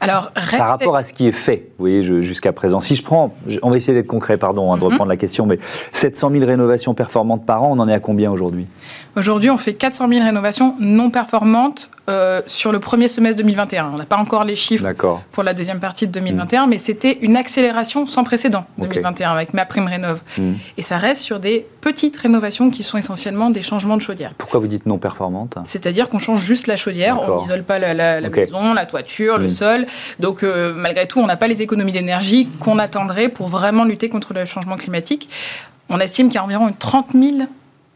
Alors, 0.00 0.30
Par 0.32 0.68
rapport 0.68 0.96
à 0.96 1.02
ce 1.02 1.12
qui 1.12 1.26
est 1.26 1.32
fait, 1.32 1.70
vous 1.78 1.82
voyez, 1.84 2.02
jusqu'à 2.02 2.52
présent. 2.52 2.80
Si 2.80 2.94
je 2.94 3.02
prends, 3.02 3.34
on 3.62 3.70
va 3.70 3.76
essayer 3.76 3.94
d'être 3.94 4.06
concret, 4.06 4.36
pardon, 4.36 4.72
hein, 4.72 4.76
de 4.76 4.82
mhm. 4.82 4.90
reprendre 4.90 5.08
la 5.08 5.16
question, 5.16 5.46
mais 5.46 5.58
700 5.92 6.30
000 6.30 6.46
rénovations 6.46 6.94
performantes 6.94 7.44
par 7.44 7.62
an, 7.62 7.72
on 7.72 7.80
en 7.80 7.88
est 7.88 7.94
à 7.94 8.00
combien 8.00 8.30
aujourd'hui? 8.30 8.66
Aujourd'hui, 9.18 9.50
on 9.50 9.58
fait 9.58 9.72
400 9.72 10.08
000 10.08 10.24
rénovations 10.24 10.76
non 10.78 11.10
performantes 11.10 11.90
euh, 12.08 12.40
sur 12.46 12.70
le 12.70 12.78
premier 12.78 13.08
semestre 13.08 13.38
2021. 13.38 13.90
On 13.92 13.96
n'a 13.96 14.04
pas 14.04 14.16
encore 14.16 14.44
les 14.44 14.54
chiffres 14.54 14.86
pour 15.32 15.42
la 15.42 15.54
deuxième 15.54 15.80
partie 15.80 16.06
de 16.06 16.12
2021, 16.12 16.66
mm. 16.66 16.70
mais 16.70 16.78
c'était 16.78 17.18
une 17.20 17.36
accélération 17.36 18.06
sans 18.06 18.22
précédent 18.22 18.64
2021 18.78 19.32
avec 19.32 19.54
ma 19.54 19.64
prime 19.64 19.88
rénov. 19.88 20.22
Mm. 20.38 20.52
Et 20.76 20.82
ça 20.82 20.98
reste 20.98 21.22
sur 21.22 21.40
des 21.40 21.66
petites 21.80 22.16
rénovations 22.16 22.70
qui 22.70 22.84
sont 22.84 22.96
essentiellement 22.96 23.50
des 23.50 23.62
changements 23.62 23.96
de 23.96 24.02
chaudière. 24.02 24.34
Pourquoi 24.38 24.60
vous 24.60 24.68
dites 24.68 24.86
non 24.86 24.98
performantes? 24.98 25.58
C'est-à-dire 25.64 26.08
qu'on 26.08 26.20
change 26.20 26.40
juste 26.40 26.68
la 26.68 26.76
chaudière, 26.76 27.20
on 27.20 27.40
n'isole 27.40 27.64
pas 27.64 27.80
la, 27.80 28.20
maison, 28.20 28.72
la 28.72 28.86
toiture, 28.86 29.38
le 29.38 29.46
mm. 29.46 29.50
sol. 29.50 29.86
Donc 30.20 30.44
euh, 30.44 30.72
malgré 30.76 31.08
tout, 31.08 31.18
on 31.18 31.26
n'a 31.26 31.36
pas 31.36 31.48
les 31.48 31.60
économies 31.60 31.92
d'énergie 31.92 32.48
qu'on 32.60 32.78
attendrait 32.78 33.28
pour 33.28 33.48
vraiment 33.48 33.82
lutter 33.82 34.08
contre 34.08 34.32
le 34.32 34.46
changement 34.46 34.76
climatique. 34.76 35.28
On 35.90 35.98
estime 36.00 36.28
qu'il 36.28 36.36
y 36.36 36.38
a 36.38 36.44
environ 36.44 36.70
30 36.78 37.12
000, 37.12 37.48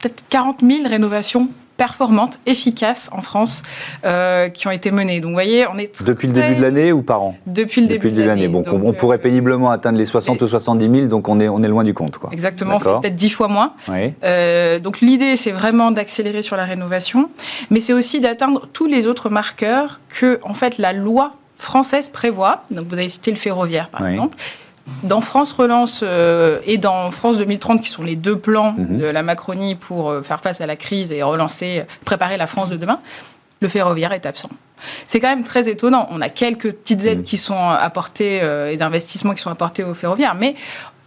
peut-être 0.03 0.25
40 0.29 0.61
000 0.63 0.89
rénovations 0.89 1.49
performantes, 1.77 2.39
efficaces 2.47 3.09
en 3.13 3.23
France, 3.23 3.63
euh, 4.05 4.49
qui 4.51 4.69
ont 4.69 4.71
été 4.71 4.91
menées. 4.91 5.21
Donc, 5.21 5.31
vous 5.31 5.35
voyez, 5.35 5.67
on 5.73 5.79
est 5.79 6.05
Depuis 6.05 6.29
le 6.29 6.35
début 6.35 6.55
de 6.57 6.63
l'année 6.63 6.93
ou 6.93 7.03
par 7.03 7.23
an 7.23 7.37
Depuis 7.47 7.81
le 7.81 7.87
début, 7.87 8.11
de 8.11 8.23
l'année. 8.23 8.47
Bon, 8.47 8.63
on, 8.67 8.93
pourrait 8.93 9.17
euh, 9.17 9.21
péniblement 9.21 9.71
atteindre 9.71 9.99
les 9.99 10.05
60 10.05 10.43
ou 10.43 10.47
70 10.47 10.95
000, 10.95 11.07
donc 11.09 11.29
on 11.29 11.41
est, 11.41 11.49
on 11.49 11.61
est 11.61 11.69
loin 11.69 11.83
du 11.83 11.95
compte. 11.95 12.19
Quoi. 12.19 12.31
Exactement, 12.33 12.77
on 12.77 12.81
fait 12.81 13.01
peut-être 13.01 13.17
10 13.17 13.31
fois 13.31 13.49
moins. 13.49 13.73
Euh, 14.23 14.79
donc, 14.79 15.01
l'idée, 15.01 15.37
c'est 15.37 15.51
vraiment 15.51 15.91
d'accélérer 15.91 16.43
sur 16.43 16.57
la 16.57 16.65
rénovation, 16.65 17.31
mais 17.71 17.81
c'est 17.81 17.95
aussi 17.95 18.21
d'atteindre 18.21 18.69
tous 18.73 18.87
les 18.87 19.07
autres 19.07 19.31
marqueurs 19.31 20.01
que, 20.09 20.39
en 20.43 20.55
fait, 20.55 20.79
la 20.79 20.93
loi 20.93 21.33
française 21.59 22.11
prévoit. 22.11 22.63
Donc, 22.71 22.87
vous 22.89 22.95
avez 22.95 23.09
cité 23.09 23.31
le 23.31 23.37
ferroviaire, 23.37 23.89
par 23.89 24.07
exemple 24.07 24.37
dans 25.03 25.21
France 25.21 25.53
Relance 25.53 26.01
euh, 26.03 26.59
et 26.65 26.79
dans 26.79 27.11
France 27.11 27.39
2030, 27.39 27.83
qui 27.83 27.89
sont 27.89 28.03
les 28.03 28.17
deux 28.17 28.37
plans 28.37 28.73
mhm. 28.73 28.99
de 28.99 29.05
la 29.07 29.23
Macronie 29.23 29.75
pour 29.75 30.11
euh, 30.11 30.23
faire 30.23 30.41
face 30.41 30.61
à 30.61 30.67
la 30.67 30.77
crise 30.77 31.13
et 31.13 31.23
relancer, 31.23 31.85
préparer 32.05 32.37
la 32.37 32.47
France 32.47 32.69
de 32.69 32.77
demain, 32.77 33.01
le 33.61 33.69
ferroviaire 33.69 34.13
est 34.13 34.27
absent. 34.27 34.51
C'est 35.07 35.21
quand 35.21 35.29
même 35.29 35.45
très 35.45 35.69
étonnant. 35.69 36.09
On 36.11 36.21
a 36.21 36.29
quelques 36.29 36.73
petites 36.73 37.05
aides 37.05 37.19
mhm. 37.19 37.25
qui 37.25 37.37
sont 37.37 37.59
apportées 37.59 38.41
euh, 38.43 38.71
et 38.71 38.77
d'investissements 38.77 39.35
qui 39.35 39.43
sont 39.43 39.51
apportés 39.51 39.85
au 39.85 39.95
ferroviaire, 39.95 40.35
mais 40.35 40.55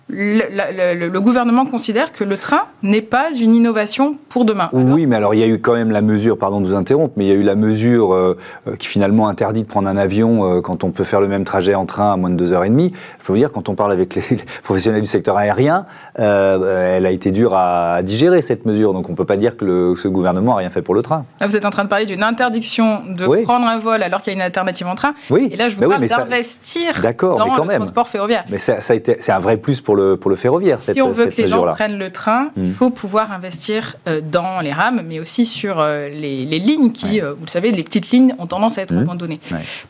le, 0.08 1.20
gouvernement 1.20 1.66
considère 1.66 2.12
que 2.12 2.24
le 2.24 2.38
train 2.38 2.66
n'est 2.84 3.02
pas 3.02 3.32
une 3.32 3.56
innovation 3.56 4.18
pour 4.30 4.46
demain. 4.46 4.70
oui, 4.72 5.08
mais 5.08 5.16
alors 5.16 5.34
il 5.34 5.40
y 5.40 5.44
a 5.44 5.48
eu 5.48 5.60
quand 5.60 5.74
même 5.74 5.90
la 5.90 6.02
mesure, 6.02 6.38
pardon 6.38 6.62
de 6.62 6.68
vous 6.68 6.76
interrompre, 6.76 7.14
mais 7.18 7.26
il 7.26 7.28
y 7.28 7.32
a 7.32 7.36
eu 7.36 7.42
la 7.42 7.56
mesure 7.56 8.14
euh, 8.14 8.38
euh, 8.68 8.76
qui 8.76 8.88
finalement 8.88 9.28
interdit 9.28 9.64
de 9.64 9.68
prendre 9.68 9.88
un 9.88 9.98
avion 9.98 10.58
euh, 10.58 10.62
quand 10.62 10.84
on 10.84 10.92
peut 10.92 11.04
faire 11.04 11.22
le 11.22 11.28
même 11.28 11.44
trajet 11.44 11.74
en 11.74 11.86
train 11.86 12.14
à 12.14 12.18
moins 12.18 12.30
de 12.30 12.36
deux 12.36 12.54
heures 12.54 12.64
et 12.64 12.70
demie. 12.70 12.94
Je 13.20 13.26
peux 13.26 13.34
vous 13.34 13.40
dire, 13.40 13.52
quand 13.52 13.68
on 13.68 13.74
parle 13.74 13.92
avec 13.92 14.14
les, 14.14 14.22
professionnels 14.64 15.02
du 15.02 15.08
secteur 15.08 15.38
aérien, 15.38 15.86
elle 16.16 17.06
a 17.06 17.12
été 17.12 17.32
dure 17.32 17.56
à, 17.56 18.04
digérer 18.04 18.42
cette 18.42 18.66
mesure. 18.66 18.94
Donc 18.94 19.10
on 19.10 19.14
ne 19.14 19.18
peut 19.18 19.26
pas 19.26 19.38
dire 19.38 19.58
que 19.58 19.96
ce 19.98 20.08
gouvernement 20.08 20.54
a 20.54 20.58
rien 20.58 20.70
fait 20.70 20.82
pour 20.82 20.94
le 20.94 21.02
train. 21.02 21.26
vous 21.42 21.56
êtes 21.56 21.66
en 21.66 21.70
train 21.72 21.84
de 21.84 21.90
parler 21.90 22.06
d'une 22.06 22.24
interdiction 22.24 23.02
de 23.10 23.44
prendre 23.44 23.68
un 23.68 23.80
vol 23.80 24.04
alors 24.04 24.22
qu'il 24.22 24.34
y 24.34 24.36
a 24.36 24.38
une 24.38 24.46
alternative 24.46 24.88
en 24.88 24.96
train. 24.96 25.16
Oui. 25.32 25.50
Et 25.52 25.56
là, 25.56 25.70
je 25.70 25.76
vous 25.76 25.90
parle 25.90 26.06
d'investir 26.06 27.02
dans 27.02 27.64
le 27.64 27.76
transport 27.76 28.08
ferroviaire. 28.08 28.46
Mais 28.52 28.60
ça, 28.60 28.82
ça 28.82 28.94
a 28.94 28.96
été, 28.96 29.18
c'est 29.20 29.32
un 29.32 29.40
vrai 29.40 29.58
plus 29.58 29.82
pour 29.82 29.95
pour 30.20 30.30
le, 30.30 30.36
ferroviaire. 30.36 30.78
Si 30.78 31.02
on 31.02 31.12
veut 31.12 31.28
que 31.28 31.42
les 31.42 31.48
gens 31.48 31.66
prennent 31.74 31.98
le 31.98 32.12
train, 32.12 32.50
il 32.58 32.64
hmm. 32.64 32.74
faut 32.74 32.90
pouvoir 32.90 33.32
investir 33.32 33.96
euh, 34.08 34.22
dans 34.22 34.62
les 34.62 34.72
rames, 34.72 35.02
mais 35.06 35.20
aussi 35.20 35.46
sur 35.46 35.80
euh, 35.80 36.10
les, 36.10 36.46
lignes 36.60 36.92
qui, 36.92 37.22
euh, 37.22 37.34
vous 37.34 37.46
le 37.46 37.50
savez, 37.50 37.72
les 37.72 37.84
petites 37.84 38.10
lignes 38.12 38.34
ont 38.38 38.48
tendance 38.48 38.78
à 38.78 38.82
être 38.82 38.94
hmm. 38.94 39.00
abandonnées, 39.00 39.40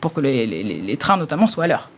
pour 0.00 0.12
que 0.12 0.20
les, 0.20 0.96
trains 0.98 1.16
notamment 1.16 1.48
soient 1.48 1.64
à 1.64 1.66
l'heure. 1.66 1.90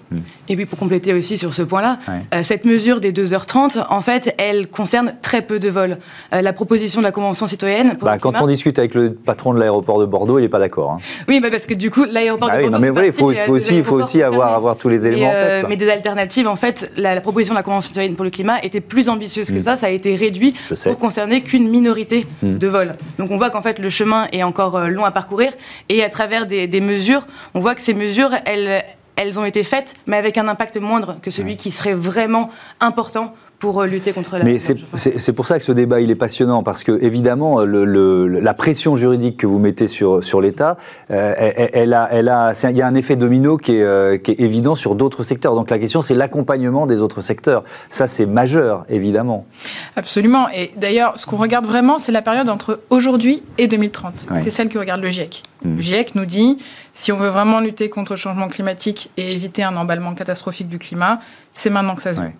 Et 0.49 0.57
puis 0.57 0.67
pour 0.67 0.79
compléter 0.79 1.13
aussi 1.13 1.37
sur 1.37 1.55
ce 1.55 1.63
point-là, 1.63 1.99
euh, 2.35 2.43
cette 2.43 2.65
mesure 2.65 3.01
des 3.01 3.13
2h30, 3.13 3.85
en 3.89 4.01
fait, 4.01 4.35
elle 4.39 4.69
concerne 4.69 5.15
très 5.23 5.43
peu 5.43 5.59
de 5.59 5.69
vols. 5.69 5.99
Euh, 6.33 6.41
la 6.41 6.53
proposition 6.53 7.01
de 7.01 7.05
la 7.05 7.13
Convention 7.13 7.47
citoyenne. 7.47 7.97
Bah, 8.01 8.19
quand 8.19 8.41
on 8.41 8.47
discute 8.47 8.79
avec 8.79 8.95
le 8.95 9.13
patron 9.13 9.53
de 9.53 9.59
l'aéroport 9.59 10.01
de 10.01 10.07
Bordeaux, 10.07 10.39
il 10.39 10.43
n'est 10.43 10.49
pas 10.49 10.59
d'accord. 10.59 10.93
Hein. 10.93 10.99
Oui, 11.29 11.41
bah 11.41 11.49
parce 11.51 11.67
que 11.67 11.75
du 11.75 11.91
coup, 11.91 12.05
l'aéroport 12.05 12.49
ah 12.51 12.57
de 12.57 12.63
Bordeaux. 12.63 12.79
mais 12.79 12.91
oui, 12.91 13.07
il 13.07 13.13
faut, 13.13 13.33
aussi, 13.51 13.77
il 13.77 13.85
faut 13.85 13.97
aussi 13.97 14.23
avoir, 14.23 14.55
avoir 14.55 14.77
tous 14.77 14.89
les 14.89 15.07
éléments. 15.07 15.31
Mais, 15.31 15.63
mais 15.69 15.77
des 15.77 15.91
alternatives, 15.91 16.49
en 16.49 16.57
fait, 16.57 16.91
la, 16.97 17.21
proposition 17.21 17.55
de 17.55 17.59
la 17.59 17.63
Convention 17.63 17.89
citoyenne 17.89 18.15
pour 18.15 18.25
le 18.25 18.31
climat 18.31 18.63
était 18.63 18.81
plus 18.81 19.09
ambitieuse 19.09 19.51
que 19.51 19.57
mm. 19.57 19.61
ça. 19.61 19.77
Ça 19.77 19.87
a 19.87 19.91
été 19.91 20.17
réduit 20.17 20.55
pour 20.85 20.99
concerner 20.99 21.43
qu'une 21.43 21.69
minorité 21.69 22.27
mm. 22.43 22.59
de 22.59 22.67
vols. 22.67 22.95
Donc 23.19 23.31
on 23.31 23.37
voit 23.37 23.51
qu'en 23.51 23.63
fait, 23.63 23.79
le 23.79 23.91
chemin 23.91 24.27
est 24.33 24.43
encore 24.43 24.77
euh, 24.77 24.89
long 24.89 25.05
à 25.05 25.11
parcourir. 25.11 25.53
Et 25.89 26.03
à 26.03 26.09
travers 26.09 26.47
des, 26.47 26.67
des 26.67 26.81
mesures, 26.81 27.27
on 27.55 27.61
voit 27.61 27.75
que 27.75 27.83
ces 27.83 27.95
mesures, 27.95 28.31
elles 28.45 28.83
elles 29.19 29.37
ont 29.37 29.45
été 29.45 29.65
faites, 29.65 29.95
mais 30.07 30.17
avec 30.17 30.39
un 30.39 30.47
impact 30.47 30.77
moindre 30.77 31.17
que 31.21 31.33
celui 31.33 31.57
qui 31.57 31.73
serait 31.73 31.93
vraiment 31.93 32.51
important 32.79 33.35
pour 33.59 33.83
lutter 33.83 34.13
contre 34.13 34.39
la. 34.39 34.45
Mais 34.45 34.59
c'est 34.59 35.33
pour 35.33 35.47
ça 35.47 35.59
que 35.59 35.65
ce 35.65 35.73
débat 35.73 36.01
il 36.01 36.11
est 36.11 36.17
passionnant 36.17 36.63
parce 36.63 36.85
que 36.85 37.03
évidemment 37.03 37.65
le, 37.65 38.27
la 38.27 38.55
pression 38.55 38.97
juridique 38.97 39.37
que 39.37 39.47
vous 39.47 39.59
mettez 39.59 39.89
sur 39.89 40.23
sur 40.23 40.41
l'État, 40.41 40.77
elle, 41.09 41.71
elle, 41.73 41.95
a 41.95 42.09
elle 42.13 42.29
a 42.29 42.53
il 42.65 42.77
y 42.77 42.83
a 42.83 42.87
un 42.87 42.95
effet 42.95 43.17
domino 43.17 43.57
qui 43.57 43.77
est, 43.77 44.23
qui 44.23 44.31
est 44.31 44.41
évident 44.41 44.75
sur 44.75 44.95
d'autres 44.95 45.23
secteurs. 45.23 45.55
Donc 45.55 45.71
la 45.71 45.79
question 45.79 46.03
c'est 46.03 46.15
l'accompagnement 46.15 46.87
des 46.87 47.01
autres 47.01 47.21
secteurs. 47.21 47.65
Ça 47.91 48.07
c'est 48.07 48.27
majeur 48.27 48.85
évidemment. 48.89 49.45
Absolument. 49.97 50.49
Et 50.51 50.73
d'ailleurs 50.77 51.19
ce 51.19 51.27
qu'on 51.27 51.37
regarde 51.37 51.67
vraiment 51.67 51.99
c'est 51.99 52.13
la 52.13 52.23
période 52.23 52.49
entre 52.49 52.81
aujourd'hui 52.91 53.43
et 53.59 53.67
2030. 53.67 54.27
C'est 54.41 54.51
celle 54.51 54.69
que 54.69 54.79
regarde 54.79 55.03
le 55.03 55.11
GIEC. 55.11 55.43
Hmm. 55.65 55.77
Le 55.77 55.83
GIEC 55.83 56.15
nous 56.15 56.27
dit 56.27 56.59
si 56.95 57.13
on 57.13 57.17
veut 57.17 57.29
vraiment 57.29 57.61
lutter 57.61 57.89
contre 57.89 58.13
le 58.13 58.17
changement 58.17 58.49
climatique 58.49 59.11
et 59.17 59.33
éviter 59.33 59.63
un 59.63 59.77
emballement 59.77 60.15
catastrophique 60.15 60.69
du 60.69 60.79
climat, 60.81 61.21
c'est 61.59 61.71
maintenant 61.71 61.97
que 61.97 62.03
ça 62.03 62.15
se 62.15 62.21
joue. 62.21 62.33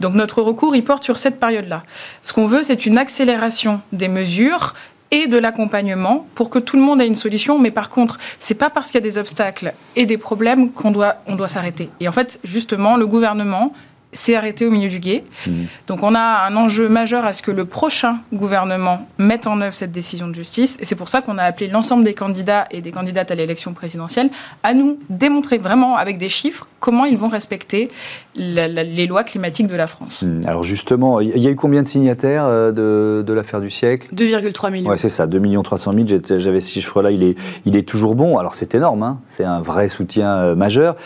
Donc 0.00 0.14
notre 0.14 0.42
recours, 0.42 0.74
il 0.74 0.82
porte 0.82 1.04
sur 1.04 1.18
cette 1.18 1.38
période-là. 1.38 1.84
Ce 2.24 2.32
qu'on 2.32 2.46
veut, 2.46 2.64
c'est 2.64 2.84
une 2.84 2.98
accélération 2.98 3.80
des 3.92 4.08
mesures 4.08 4.74
et 5.12 5.28
de 5.28 5.38
l'accompagnement 5.38 6.26
pour 6.34 6.50
que 6.50 6.58
tout 6.58 6.76
le 6.76 6.82
monde 6.82 7.00
ait 7.00 7.06
une 7.06 7.14
solution. 7.14 7.60
Mais 7.60 7.70
par 7.70 7.90
contre, 7.90 8.18
c'est 8.40 8.56
pas 8.56 8.68
parce 8.68 8.88
qu'il 8.88 8.96
y 8.96 8.98
a 8.98 9.08
des 9.08 9.18
obstacles 9.18 9.72
et 9.94 10.04
des 10.04 10.18
problèmes 10.18 10.72
qu'on 10.72 10.90
doit, 10.90 11.16
on 11.28 11.36
doit 11.36 11.48
s'arrêter. 11.48 11.90
Et 12.00 12.08
en 12.08 12.12
fait, 12.12 12.40
justement, 12.42 12.96
le 12.96 13.06
gouvernement 13.06 13.72
s'est 14.16 14.34
arrêté 14.34 14.66
au 14.66 14.70
milieu 14.70 14.88
du 14.88 14.98
guet. 14.98 15.24
Mmh. 15.46 15.50
Donc 15.86 16.02
on 16.02 16.14
a 16.14 16.46
un 16.48 16.56
enjeu 16.56 16.88
majeur 16.88 17.24
à 17.24 17.34
ce 17.34 17.42
que 17.42 17.50
le 17.50 17.64
prochain 17.64 18.18
gouvernement 18.32 19.08
mette 19.18 19.46
en 19.46 19.60
œuvre 19.60 19.74
cette 19.74 19.92
décision 19.92 20.28
de 20.28 20.34
justice. 20.34 20.76
Et 20.80 20.84
c'est 20.84 20.96
pour 20.96 21.08
ça 21.08 21.22
qu'on 21.22 21.38
a 21.38 21.42
appelé 21.42 21.68
l'ensemble 21.68 22.04
des 22.04 22.14
candidats 22.14 22.66
et 22.70 22.80
des 22.80 22.90
candidates 22.90 23.30
à 23.30 23.34
l'élection 23.34 23.72
présidentielle 23.72 24.30
à 24.62 24.74
nous 24.74 24.98
démontrer 25.08 25.58
vraiment 25.58 25.96
avec 25.96 26.18
des 26.18 26.28
chiffres 26.28 26.66
comment 26.80 27.04
ils 27.04 27.16
vont 27.16 27.28
respecter 27.28 27.88
les 28.36 29.06
lois 29.06 29.24
climatiques 29.24 29.66
de 29.66 29.76
la 29.76 29.86
France. 29.86 30.22
Mmh. 30.22 30.40
Alors 30.46 30.62
justement, 30.62 31.20
il 31.20 31.38
y 31.38 31.46
a 31.46 31.50
eu 31.50 31.56
combien 31.56 31.82
de 31.82 31.88
signataires 31.88 32.44
euh, 32.46 33.22
de, 33.22 33.32
l'affaire 33.32 33.60
du 33.60 33.70
siècle? 33.70 34.08
2,3 34.14 34.70
millions. 34.70 34.90
Ouais, 34.90 34.96
c'est 34.96 35.08
ça, 35.08 35.26
2 35.26 35.40
300 35.62 35.92
000. 35.92 36.38
J'avais 36.38 36.60
ce 36.60 36.72
chiffre-là, 36.72 37.10
il 37.10 37.22
est, 37.22 37.36
il 37.64 37.76
est 37.76 37.86
toujours 37.86 38.14
bon. 38.14 38.38
Alors 38.38 38.54
c'est 38.54 38.74
énorme, 38.74 39.02
hein. 39.02 39.18
c'est 39.28 39.44
un 39.44 39.60
vrai 39.60 39.88
soutien 39.88 40.36
euh, 40.36 40.54
majeur. 40.54 40.96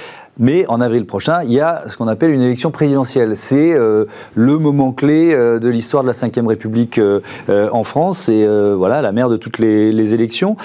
Mais 0.40 0.66
en 0.68 0.80
avril 0.80 1.04
prochain, 1.04 1.42
il 1.44 1.52
y 1.52 1.60
a 1.60 1.84
ce 1.86 1.98
qu'on 1.98 2.08
appelle 2.08 2.30
une 2.30 2.40
élection 2.40 2.70
présidentielle. 2.70 3.36
C'est 3.36 3.74
euh, 3.74 4.06
le 4.34 4.58
moment 4.58 4.90
clé 4.90 5.34
euh, 5.34 5.58
de 5.58 5.68
l'histoire 5.68 6.02
de 6.02 6.08
la 6.08 6.14
Ve 6.14 6.46
République 6.46 6.98
euh, 6.98 7.20
en 7.72 7.84
France. 7.84 8.20
C'est 8.20 8.46
voilà 8.74 9.02
la 9.02 9.12
mère 9.12 9.28
de 9.28 9.36
toutes 9.36 9.58
les, 9.58 9.92
les 9.92 10.14
élections 10.14 10.56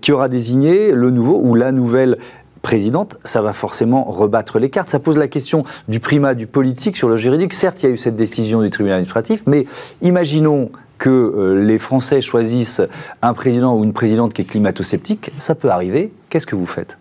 qui 0.00 0.12
aura 0.12 0.28
désigné 0.28 0.92
le 0.92 1.10
nouveau 1.10 1.38
ou 1.42 1.54
la 1.54 1.72
nouvelle 1.72 2.16
présidente, 2.62 3.18
ça 3.22 3.42
va 3.42 3.52
forcément 3.52 4.04
rebattre 4.04 4.58
les 4.58 4.70
cartes. 4.70 4.88
Ça 4.88 4.98
pose 4.98 5.18
la 5.18 5.28
question 5.28 5.64
du 5.88 6.00
primat 6.00 6.34
du 6.34 6.46
politique 6.46 6.96
sur 6.96 7.08
le 7.08 7.16
juridique. 7.16 7.52
Certes, 7.52 7.82
il 7.82 7.86
y 7.86 7.88
a 7.90 7.92
eu 7.92 7.96
cette 7.96 8.16
décision 8.16 8.62
du 8.62 8.70
tribunal 8.70 8.94
administratif, 8.96 9.42
mais 9.46 9.66
imaginons 10.00 10.70
que 10.98 11.54
les 11.60 11.78
Français 11.78 12.20
choisissent 12.20 12.82
un 13.22 13.34
président 13.34 13.76
ou 13.76 13.84
une 13.84 13.92
présidente 13.92 14.32
qui 14.32 14.42
est 14.42 14.46
climato-sceptique. 14.46 15.30
Ça 15.36 15.54
peut 15.54 15.70
arriver. 15.70 16.12
Qu'est-ce 16.30 16.46
que 16.46 16.56
vous 16.56 16.66
faites? 16.66 16.96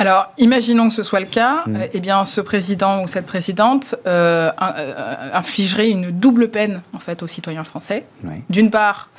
Alors, 0.00 0.32
imaginons 0.38 0.88
que 0.88 0.94
ce 0.94 1.02
soit 1.02 1.20
le 1.20 1.26
cas, 1.26 1.64
mm. 1.66 1.76
eh 1.92 2.00
bien, 2.00 2.24
ce 2.24 2.40
président 2.40 3.04
ou 3.04 3.06
cette 3.06 3.26
présidente 3.26 3.96
euh, 4.06 4.50
euh, 4.50 5.30
infligerait 5.34 5.90
une 5.90 6.10
double 6.10 6.48
peine 6.48 6.80
en 6.94 6.98
fait 6.98 7.22
aux 7.22 7.26
citoyens 7.26 7.64
français. 7.64 8.06
D'une 8.48 8.70
part, 8.70 9.10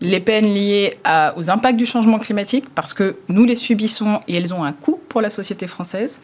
les 0.00 0.20
peines 0.20 0.52
liées 0.52 0.94
aux 1.36 1.50
impacts 1.50 1.76
du 1.76 1.86
changement 1.86 2.18
climatique, 2.18 2.64
parce 2.74 2.94
que 2.94 3.16
nous 3.28 3.44
les 3.44 3.56
subissons 3.56 4.20
et 4.28 4.36
elles 4.36 4.54
ont 4.54 4.64
un 4.64 4.72
coût 4.72 5.00
pour 5.08 5.20
la 5.20 5.30
société 5.30 5.66
française, 5.66 6.20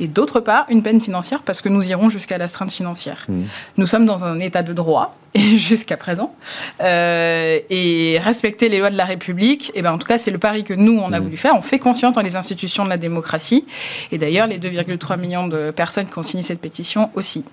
et 0.00 0.06
d'autre 0.06 0.40
part, 0.40 0.66
une 0.68 0.82
peine 0.82 1.00
financière, 1.00 1.42
parce 1.42 1.60
que 1.60 1.68
nous 1.68 1.90
irons 1.90 2.08
jusqu'à 2.08 2.38
l'astreinte 2.38 2.72
financière. 2.72 3.26
Mmh. 3.28 3.42
Nous 3.76 3.86
sommes 3.86 4.06
dans 4.06 4.24
un 4.24 4.38
état 4.40 4.62
de 4.62 4.72
droit, 4.72 5.16
jusqu'à 5.34 5.96
présent, 5.96 6.34
euh, 6.80 7.58
et 7.68 8.18
respecter 8.20 8.68
les 8.68 8.78
lois 8.78 8.90
de 8.90 8.96
la 8.96 9.04
République, 9.04 9.70
et 9.70 9.72
eh 9.76 9.82
ben, 9.82 9.92
en 9.92 9.98
tout 9.98 10.06
cas, 10.06 10.18
c'est 10.18 10.30
le 10.30 10.38
pari 10.38 10.64
que 10.64 10.74
nous, 10.74 10.98
on 10.98 11.12
a 11.12 11.20
mmh. 11.20 11.22
voulu 11.22 11.36
faire. 11.36 11.54
On 11.54 11.62
fait 11.62 11.78
confiance 11.78 12.14
dans 12.14 12.22
les 12.22 12.36
institutions 12.36 12.84
de 12.84 12.88
la 12.88 12.98
démocratie, 12.98 13.66
et 14.10 14.18
d'ailleurs, 14.18 14.46
les 14.46 14.58
2,3 14.58 15.18
millions 15.18 15.48
de 15.48 15.70
personnes 15.70 16.06
qui 16.06 16.18
ont 16.18 16.22
signé 16.22 16.42
cette 16.42 16.60
pétition 16.60 17.10
aussi. 17.14 17.44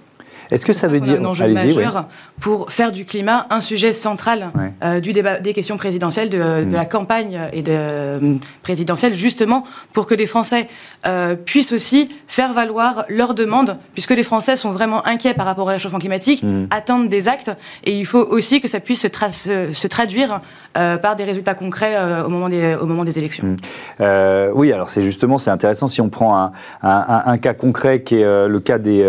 Est-ce 0.51 0.65
que 0.65 0.73
ça 0.73 0.87
veut 0.87 0.99
dire 0.99 1.21
un 1.21 1.25
enjeu 1.25 1.47
majeur 1.47 2.07
pour 2.39 2.71
faire 2.71 2.91
du 2.91 3.05
climat 3.05 3.47
un 3.49 3.61
sujet 3.61 3.93
central 3.93 4.51
euh, 4.83 4.99
du 4.99 5.13
débat 5.13 5.39
des 5.39 5.53
questions 5.53 5.77
présidentielles, 5.77 6.29
de, 6.29 6.65
mm. 6.65 6.71
la 6.71 6.85
campagne 6.85 7.39
et 7.53 7.61
de 7.61 7.71
euh, 7.71 8.35
présidentielle, 8.61 9.13
justement 9.13 9.63
pour 9.93 10.07
que 10.07 10.15
les 10.15 10.25
Français 10.25 10.67
euh, 11.05 11.35
puissent 11.35 11.71
aussi 11.71 12.09
faire 12.27 12.53
valoir 12.53 13.05
leurs 13.09 13.33
demandes, 13.33 13.77
puisque 13.93 14.11
les 14.11 14.23
Français 14.23 14.55
sont 14.55 14.71
vraiment 14.71 15.05
inquiets 15.07 15.33
par 15.33 15.45
rapport 15.45 15.65
au 15.65 15.69
réchauffement 15.69 15.99
climatique, 15.99 16.43
mm. 16.43 16.67
attendent 16.71 17.09
des 17.09 17.27
actes, 17.27 17.51
et 17.83 17.97
il 17.97 18.05
faut 18.05 18.25
aussi 18.25 18.61
que 18.61 18.67
ça 18.67 18.79
puisse 18.79 19.01
se, 19.01 19.73
se 19.73 19.87
traduire 19.87 20.41
par 20.73 21.15
des 21.15 21.23
résultats 21.23 21.53
concrets 21.53 21.95
au 22.25 22.29
moment 22.29 22.49
des, 22.49 22.75
au 22.75 22.85
moment 22.85 23.05
des 23.05 23.17
élections. 23.17 23.55
Mm. 23.99 24.51
oui, 24.53 24.73
alors 24.73 24.89
c'est 24.89 25.01
justement 25.01 25.37
c'est 25.37 25.51
intéressant 25.51 25.87
si 25.87 26.01
on 26.01 26.09
prend 26.09 26.37
un, 26.37 26.51
un, 26.81 27.37
cas 27.37 27.53
concret 27.53 28.01
qui 28.01 28.15
est 28.15 28.47
le 28.47 28.59
cas 28.59 28.77
des, 28.77 29.03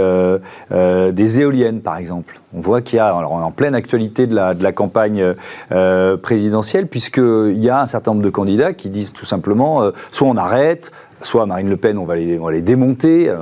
des 0.70 1.25
éoliennes, 1.26 1.80
par 1.80 1.96
exemple. 1.96 2.40
On 2.54 2.60
voit 2.60 2.80
qu'il 2.80 2.96
y 2.96 3.00
a, 3.00 3.06
alors 3.06 3.32
en 3.32 3.50
pleine 3.50 3.74
actualité 3.74 4.26
de 4.26 4.34
la, 4.34 4.72
campagne 4.72 5.34
euh, 5.72 6.16
présidentielle, 6.16 6.86
puisqu'il 6.86 7.58
y 7.58 7.68
a 7.68 7.80
un 7.80 7.86
certain 7.86 8.12
nombre 8.12 8.24
de 8.24 8.30
candidats 8.30 8.72
qui 8.72 8.88
disent 8.88 9.12
tout 9.12 9.26
simplement, 9.26 9.82
euh, 9.82 9.90
soit 10.12 10.26
on 10.28 10.36
arrête, 10.36 10.90
soit 11.22 11.46
Marine 11.46 11.68
Le 11.68 11.76
Pen, 11.76 11.98
on 11.98 12.04
va 12.04 12.16
les, 12.16 12.38
on 12.38 12.48
les 12.48 12.62
démonter. 12.62 13.28
Euh, 13.28 13.38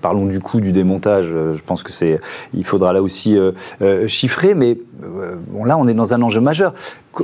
parlons 0.00 0.26
du 0.26 0.40
coût 0.40 0.60
du 0.60 0.72
démontage. 0.72 1.26
je 1.26 1.62
pense 1.64 1.82
que 1.82 1.90
c'est, 1.90 2.20
il 2.52 2.64
faudra 2.64 2.92
là 2.92 3.02
aussi 3.02 3.38
chiffrer. 4.06 4.52
Mais 4.52 4.76
bon, 5.48 5.64
là, 5.64 5.78
on 5.78 5.88
est 5.88 5.94
dans 5.94 6.12
un 6.12 6.20
enjeu 6.20 6.42
majeur. 6.42 6.74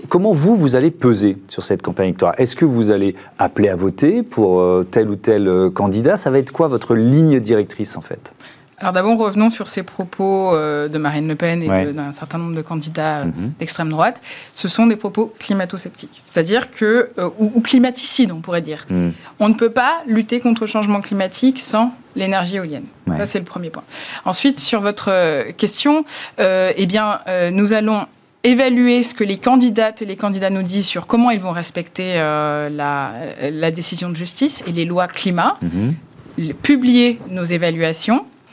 comment 0.09 0.33
vous, 0.33 0.57
vous 0.57 0.77
allez 0.77 0.91
peser 0.91 1.37
sur 1.47 1.63
cette 1.63 1.83
campagne 1.83 2.07
électorale? 2.07 2.37
Est-ce 2.39 2.57
que 2.57 2.65
vous 2.65 2.91
allez 2.91 3.17
appeler 3.39 3.69
à 3.69 3.77
voter 3.77 4.23
pour 4.23 4.65
tel 4.91 5.11
ou 5.11 5.17
tel 5.17 5.71
candidat? 5.75 6.17
Ça 6.17 6.31
va 6.31 6.39
être 6.39 6.53
quoi 6.53 6.69
votre 6.69 6.95
ligne 6.95 7.39
directrice 7.39 7.99
en 7.99 8.01
fait? 8.01 8.33
Alors 8.81 8.95
d'abord, 8.95 9.19
revenons 9.19 9.51
sur 9.51 9.69
ces 9.69 9.83
propos 9.83 10.55
euh, 10.55 10.89
de 10.89 10.97
Marine 10.97 11.29
Le 11.29 11.35
Pen 11.35 11.63
et 11.63 11.93
d'un 11.93 12.15
certain 12.15 12.39
nombre 12.39 12.57
de 12.57 12.63
candidats 12.63 13.27
mhm. 13.27 13.53
d'extrême 13.59 13.91
droite. 13.91 14.23
Ce 14.55 14.69
sont 14.69 14.87
des 14.87 14.97
propos 14.97 15.35
climato-sceptiques, 15.39 16.23
c'est-à-dire 16.25 16.71
que, 16.71 17.11
euh, 17.19 17.29
ou, 17.39 17.61
climaticides, 17.61 18.33
on 18.33 18.41
pourrait 18.41 18.63
dire. 18.63 18.87
Mhm. 18.89 19.13
On 19.39 19.51
ne 19.51 19.55
peut 19.55 19.71
pas 19.71 20.01
lutter 20.07 20.41
contre 20.41 20.63
le 20.63 20.67
changement 20.67 21.03
climatique 21.03 21.61
sans 21.61 21.93
l'énergie 22.17 22.57
éolienne. 22.57 22.85
Ça, 23.19 23.27
c'est 23.27 23.39
le 23.39 23.45
premier 23.45 23.71
point. 23.71 23.83
Ensuite, 24.25 24.59
sur 24.59 24.81
votre 24.81 25.11
euh, 25.11 25.53
question, 25.53 26.05
eh 26.39 26.87
bien, 26.87 27.21
nous 27.53 27.73
allons 27.73 28.07
évaluer 28.45 29.05
ce 29.05 29.13
que 29.15 29.25
les 29.25 29.37
candidates 29.37 30.01
et 30.01 30.07
les 30.07 30.17
candidats 30.17 30.49
nous 30.49 30.63
disent 30.63 30.87
sur 30.87 31.07
comment 31.07 31.31
ils 31.31 31.41
vont 31.41 31.51
respecter 31.51 32.15
la, 32.15 33.13
la, 33.53 33.71
décision 33.71 34.09
de 34.09 34.17
justice 34.17 34.65
et 34.67 34.73
les 34.73 34.85
lois 34.85 35.07
climat, 35.07 35.59
mhm. 35.61 36.55
publier 36.63 37.21
nos 37.29 37.45
évaluations 37.45 38.25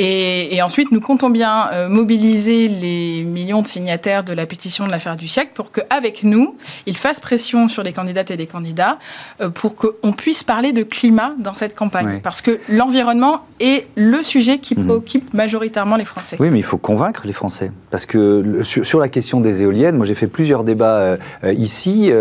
et, 0.00 0.62
ensuite, 0.62 0.92
nous 0.92 1.00
comptons 1.00 1.28
bien 1.28 1.70
euh, 1.72 1.88
mobiliser 1.88 2.68
les 2.68 3.24
millions 3.24 3.62
de 3.62 3.66
signataires 3.66 4.22
de 4.22 4.32
la 4.32 4.46
pétition 4.46 4.86
de 4.86 4.92
l'affaire 4.92 5.16
du 5.16 5.26
siècle 5.26 5.50
pour 5.54 5.72
qu'avec 5.72 6.22
nous, 6.22 6.54
ils 6.86 6.96
fassent 6.96 7.18
pression 7.18 7.68
sur 7.68 7.82
les 7.82 7.92
candidates 7.92 8.30
et 8.30 8.36
les 8.36 8.46
candidats 8.46 8.98
euh, 9.40 9.48
pour 9.48 9.74
qu'on 9.74 10.12
puisse 10.12 10.44
parler 10.44 10.72
de 10.72 10.84
climat 10.84 11.34
dans 11.40 11.54
cette 11.54 11.74
campagne. 11.74 12.20
Parce 12.22 12.42
que 12.42 12.60
l'environnement 12.68 13.40
est 13.58 13.88
le 13.96 14.22
sujet 14.22 14.58
qui 14.58 14.78
mhm. 14.78 14.84
préoccupe 14.84 15.34
majoritairement 15.34 15.96
les 15.96 16.04
Français. 16.04 16.36
Oui, 16.38 16.50
mais 16.50 16.60
il 16.60 16.64
faut 16.64 16.78
convaincre 16.78 17.22
les 17.24 17.32
Français. 17.32 17.72
Parce 17.90 18.06
que 18.06 18.62
sur, 18.62 19.00
la 19.00 19.08
question 19.08 19.40
des 19.40 19.62
éoliennes, 19.62 19.96
moi 19.96 20.06
j'ai 20.06 20.14
fait 20.14 20.28
plusieurs 20.28 20.62
débats 20.62 20.98
euh, 20.98 21.16
ici. 21.56 22.12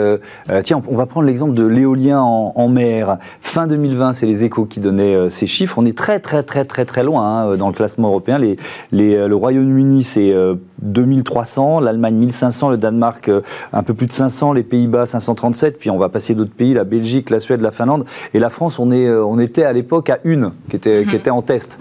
tiens, 0.63 0.81
on 0.87 0.95
va 0.95 1.05
prendre 1.05 1.27
l'exemple 1.27 1.53
de 1.53 1.65
l'éolien 1.65 2.21
en, 2.21 2.67
mer. 2.69 3.17
Fin 3.41 3.67
2020, 3.67 4.13
c'est 4.13 4.25
les 4.25 4.43
échos 4.43 4.65
qui 4.65 4.79
donnaient 4.79 5.29
ces 5.29 5.45
chiffres. 5.45 5.77
On 5.77 5.85
est 5.85 5.97
très, 5.97 6.19
très, 6.19 6.41
très, 6.41 6.65
très, 6.65 6.85
très 6.85 7.03
loin 7.03 7.23
hein, 7.23 7.57
dans 7.57 7.66
le 7.69 7.73
classement 7.73 8.09
européen. 8.09 8.37
Les, 8.37 8.57
euh, 8.93 9.27
le 9.27 9.35
Royaume-Uni, 9.35 10.03
c'est 10.03 10.33
2300, 10.81 11.77
euh, 11.81 11.85
l'Allemagne 11.85 12.15
1500, 12.15 12.69
le 12.69 12.77
Danemark 12.77 13.29
euh, 13.29 13.41
un 13.73 13.83
peu 13.83 13.93
plus 13.93 14.07
de 14.07 14.11
500, 14.11 14.53
les 14.53 14.63
Pays-Bas 14.63 15.05
537, 15.05 15.77
puis 15.79 15.89
on 15.89 15.97
va 15.97 16.09
passer 16.09 16.35
d'autres 16.35 16.53
pays, 16.53 16.73
la 16.73 16.83
Belgique, 16.83 17.29
la 17.29 17.39
Suède, 17.39 17.61
la 17.61 17.71
Finlande, 17.71 18.05
et 18.33 18.39
la 18.39 18.49
France, 18.49 18.79
on, 18.79 18.91
est, 18.91 19.09
on 19.09 19.39
était 19.39 19.63
à 19.63 19.73
l'époque 19.73 20.09
à 20.09 20.19
une 20.23 20.51
qui 20.69 20.75
était, 20.75 21.03
qui 21.03 21.09
mhm. 21.09 21.15
était 21.15 21.29
en 21.29 21.41
test. 21.41 21.79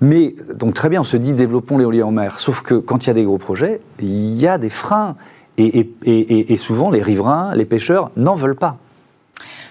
Mais, 0.00 0.34
donc 0.54 0.74
très 0.74 0.88
bien, 0.88 1.00
on 1.00 1.04
se 1.04 1.16
dit 1.16 1.34
développons 1.34 1.78
l'éolien 1.78 2.06
en 2.06 2.12
mer, 2.12 2.38
sauf 2.38 2.62
que 2.62 2.74
quand 2.74 3.04
il 3.04 3.08
y 3.08 3.10
a 3.10 3.14
des 3.14 3.24
gros 3.24 3.38
projets, 3.38 3.80
il 4.00 4.34
y 4.38 4.46
a 4.46 4.58
des 4.58 4.70
freins. 4.70 5.16
Et, 5.60 5.80
et, 5.80 5.90
et, 6.04 6.52
et 6.52 6.56
souvent, 6.56 6.88
les 6.88 7.02
riverains, 7.02 7.52
les 7.56 7.64
pêcheurs 7.64 8.12
n'en 8.16 8.36
veulent 8.36 8.54
pas. 8.54 8.78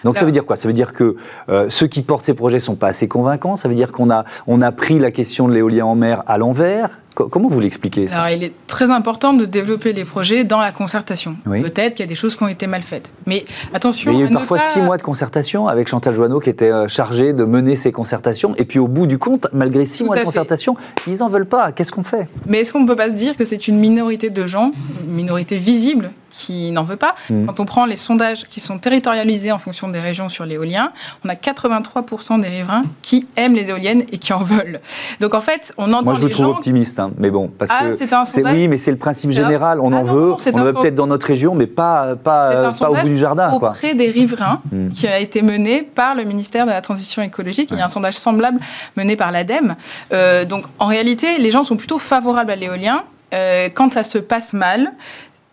Donc 0.07 0.17
ça 0.17 0.23
veut 0.23 0.31
dire 0.31 0.45
quoi? 0.45 0.55
Ça 0.55 0.69
veut 0.69 0.73
dire 0.73 0.93
que 0.93 1.17
euh, 1.49 1.67
ceux 1.69 1.87
qui 1.87 2.01
portent 2.01 2.23
ces 2.23 2.33
projets 2.33 2.59
sont 2.59 2.75
pas 2.75 2.87
assez 2.87 3.09
convaincants? 3.09 3.57
Ça 3.57 3.67
veut 3.67 3.75
dire 3.75 3.91
qu'on 3.91 4.09
a, 4.09 4.23
on 4.47 4.61
a 4.61 4.71
pris 4.71 4.99
la 4.99 5.11
question 5.11 5.49
de 5.49 5.53
l'éolien 5.53 5.85
en 5.85 5.95
mer 5.95 6.23
à 6.27 6.37
l'envers? 6.37 6.99
Comment 7.13 7.49
vous 7.49 7.59
l'expliquez 7.59 8.13
Alors, 8.13 8.29
il 8.29 8.43
est 8.43 8.53
très 8.67 8.89
important 8.91 9.33
de 9.33 9.43
développer 9.43 9.91
les 9.91 10.05
projets 10.05 10.43
dans 10.43 10.59
la 10.59 10.71
concertation. 10.71 11.35
Peut-être 11.45 11.95
qu'il 11.95 12.05
y 12.05 12.07
a 12.07 12.07
des 12.07 12.15
choses 12.15 12.37
qui 12.37 12.43
ont 12.43 12.47
été 12.47 12.67
mal 12.67 12.83
faites. 12.83 13.09
Mais 13.25 13.43
attention. 13.73 14.11
il 14.11 14.19
y 14.19 14.23
a 14.23 14.27
eu 14.27 14.31
parfois 14.31 14.59
six 14.59 14.79
mois 14.79 14.97
de 14.97 15.01
concertation 15.01 15.67
avec 15.67 15.89
Chantal 15.89 16.13
Joanneau 16.13 16.39
qui 16.39 16.51
était 16.51 16.71
euh, 16.71 16.87
chargée 16.87 17.33
de 17.33 17.43
mener 17.43 17.75
ces 17.75 17.91
concertations. 17.91 18.55
Et 18.57 18.65
puis 18.65 18.79
au 18.79 18.87
bout 18.87 19.07
du 19.07 19.17
compte, 19.17 19.47
malgré 19.51 19.85
six 19.85 20.03
mois 20.03 20.15
de 20.15 20.23
concertation, 20.23 20.77
ils 21.07 21.17
n'en 21.17 21.27
veulent 21.27 21.47
pas. 21.47 21.71
Qu'est-ce 21.71 21.91
qu'on 21.91 22.03
fait? 22.03 22.27
Mais 22.45 22.59
est-ce 22.59 22.71
qu'on 22.71 22.81
ne 22.81 22.87
peut 22.87 22.95
pas 22.95 23.09
se 23.09 23.15
dire 23.15 23.35
que 23.35 23.45
c'est 23.45 23.67
une 23.67 23.79
minorité 23.79 24.29
de 24.29 24.45
gens, 24.45 24.71
une 25.03 25.15
minorité 25.15 25.57
visible, 25.57 26.11
qui 26.37 26.71
n'en 26.71 26.83
veut 26.83 26.95
pas. 26.95 27.15
Hmm. 27.29 27.45
Quand 27.47 27.59
on 27.59 27.65
prend 27.65 27.85
les 27.85 27.95
sondages 27.95 28.43
qui 28.45 28.59
sont 28.59 28.77
territorialisés 28.77 29.51
en 29.51 29.57
fonction 29.57 29.87
des 29.87 29.99
régions 29.99 30.29
sur 30.29 30.45
l'éolien, 30.45 30.91
on 31.25 31.29
a 31.29 31.33
83% 31.33 32.41
des 32.41 32.47
riverains 32.47 32.83
qui 33.01 33.27
aiment 33.35 33.55
les 33.55 33.69
éoliennes 33.69 34.03
et 34.11 34.17
qui 34.19 34.33
en 34.33 34.43
veulent. 34.43 34.79
Donc 35.19 35.33
en 35.33 35.41
fait, 35.41 35.73
on 35.77 35.91
entend 35.91 36.03
Moi, 36.03 36.13
je 36.13 36.21
vous 36.21 36.29
trouve 36.29 36.47
optimiste, 36.47 36.99
hein, 36.99 37.11
mais 37.17 37.31
bon, 37.31 37.49
parce 37.57 37.71
ah, 37.73 37.85
que 37.85 37.93
c'est 37.93 38.13
un 38.13 38.25
sondage. 38.25 38.53
Oui, 38.53 38.67
mais 38.67 38.77
c'est 38.77 38.91
le 38.91 38.97
principe 38.97 39.31
général. 39.31 39.79
On 39.79 39.91
ah 39.93 39.97
en 39.97 40.03
veut, 40.03 40.33
on 40.33 40.59
en 40.59 40.63
veut 40.63 40.73
peut-être 40.73 40.95
dans 40.95 41.07
notre 41.07 41.25
région, 41.25 41.55
mais 41.55 41.67
pas 41.67 42.15
pas, 42.15 42.71
pas 42.71 42.89
au 42.89 42.95
bout 42.95 43.07
du 43.07 43.17
jardin. 43.17 43.51
Auprès 43.51 43.95
des 43.95 44.09
riverains, 44.09 44.61
hmm. 44.71 44.89
qui 44.89 45.07
a 45.07 45.19
été 45.19 45.41
mené 45.41 45.81
par 45.81 46.15
le 46.15 46.23
ministère 46.23 46.65
de 46.65 46.71
la 46.71 46.81
Transition 46.81 47.21
écologique. 47.21 47.69
Il 47.71 47.77
y 47.77 47.81
a 47.81 47.85
un 47.85 47.89
sondage 47.89 48.17
semblable 48.17 48.59
mené 48.95 49.15
par 49.15 49.31
l'ADEME. 49.31 49.75
Euh, 50.13 50.45
donc 50.45 50.65
en 50.79 50.87
réalité, 50.87 51.37
les 51.39 51.51
gens 51.51 51.63
sont 51.63 51.77
plutôt 51.77 51.99
favorables 51.99 52.51
à 52.51 52.55
l'éolien. 52.55 53.03
Euh, 53.33 53.67
quand 53.73 53.91
ça 53.91 54.03
se 54.03 54.17
passe 54.17 54.53
mal, 54.53 54.93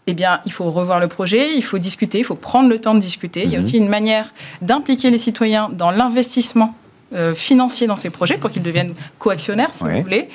eh 0.06 0.14
bien, 0.14 0.40
il 0.44 0.52
faut 0.52 0.70
revoir 0.70 1.00
le 1.00 1.08
projet, 1.08 1.56
il 1.56 1.62
faut 1.62 1.78
discuter, 1.78 2.18
il 2.18 2.24
faut 2.24 2.34
prendre 2.34 2.68
le 2.68 2.78
temps 2.78 2.94
de 2.94 3.00
discuter. 3.00 3.44
Il 3.44 3.50
y 3.50 3.54
a 3.54 3.58
mhm. 3.58 3.64
aussi 3.64 3.78
une 3.78 3.88
manière 3.88 4.32
d'impliquer 4.60 5.10
les 5.10 5.18
citoyens 5.18 5.70
dans 5.72 5.90
l'investissement 5.90 6.74
euh, 7.12 7.34
financier 7.34 7.86
dans 7.86 7.96
ces 7.96 8.10
projets 8.10 8.38
pour 8.38 8.50
qu'ils 8.50 8.62
deviennent 8.62 8.94
coactionnaires, 9.18 9.70
si 9.72 9.84
vous 9.84 10.02
voulez. 10.02 10.28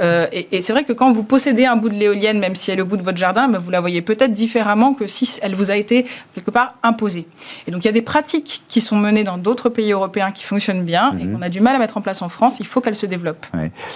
Euh, 0.00 0.26
et, 0.32 0.62
c'est 0.62 0.72
vrai 0.72 0.82
que 0.82 0.92
quand 0.92 1.12
vous 1.12 1.22
possédez 1.22 1.64
un 1.64 1.76
bout 1.76 1.90
de 1.90 1.94
l'éolienne, 1.94 2.40
même 2.40 2.56
si 2.56 2.70
elle 2.70 2.78
est 2.78 2.82
au 2.82 2.86
bout 2.86 2.96
de 2.96 3.02
votre 3.02 3.18
jardin, 3.18 3.46
ben, 3.46 3.58
vous 3.58 3.70
la 3.70 3.80
voyez 3.80 4.02
peut-être 4.02 4.32
différemment 4.32 4.94
que 4.94 5.06
si 5.06 5.38
elle 5.42 5.54
vous 5.54 5.70
a 5.70 5.76
été 5.76 6.06
quelque 6.34 6.50
part 6.50 6.74
imposée. 6.82 7.26
Et 7.68 7.70
donc 7.70 7.84
il 7.84 7.86
y 7.86 7.88
a 7.88 7.92
des 7.92 8.02
pratiques 8.02 8.62
qui 8.68 8.80
sont 8.80 8.96
menées 8.96 9.22
dans 9.22 9.38
d'autres 9.38 9.68
pays 9.68 9.92
européens 9.92 10.32
qui 10.32 10.44
fonctionnent 10.44 10.82
bien 10.82 11.16
et 11.20 11.24
mhm. 11.24 11.36
qu'on 11.36 11.42
a 11.42 11.48
du 11.50 11.60
mal 11.60 11.76
à 11.76 11.78
mettre 11.78 11.98
en 11.98 12.00
place 12.00 12.22
en 12.22 12.28
France. 12.28 12.58
Il 12.58 12.66
faut 12.66 12.80
qu'elles 12.80 12.96
se 12.96 13.06
développent. 13.06 13.46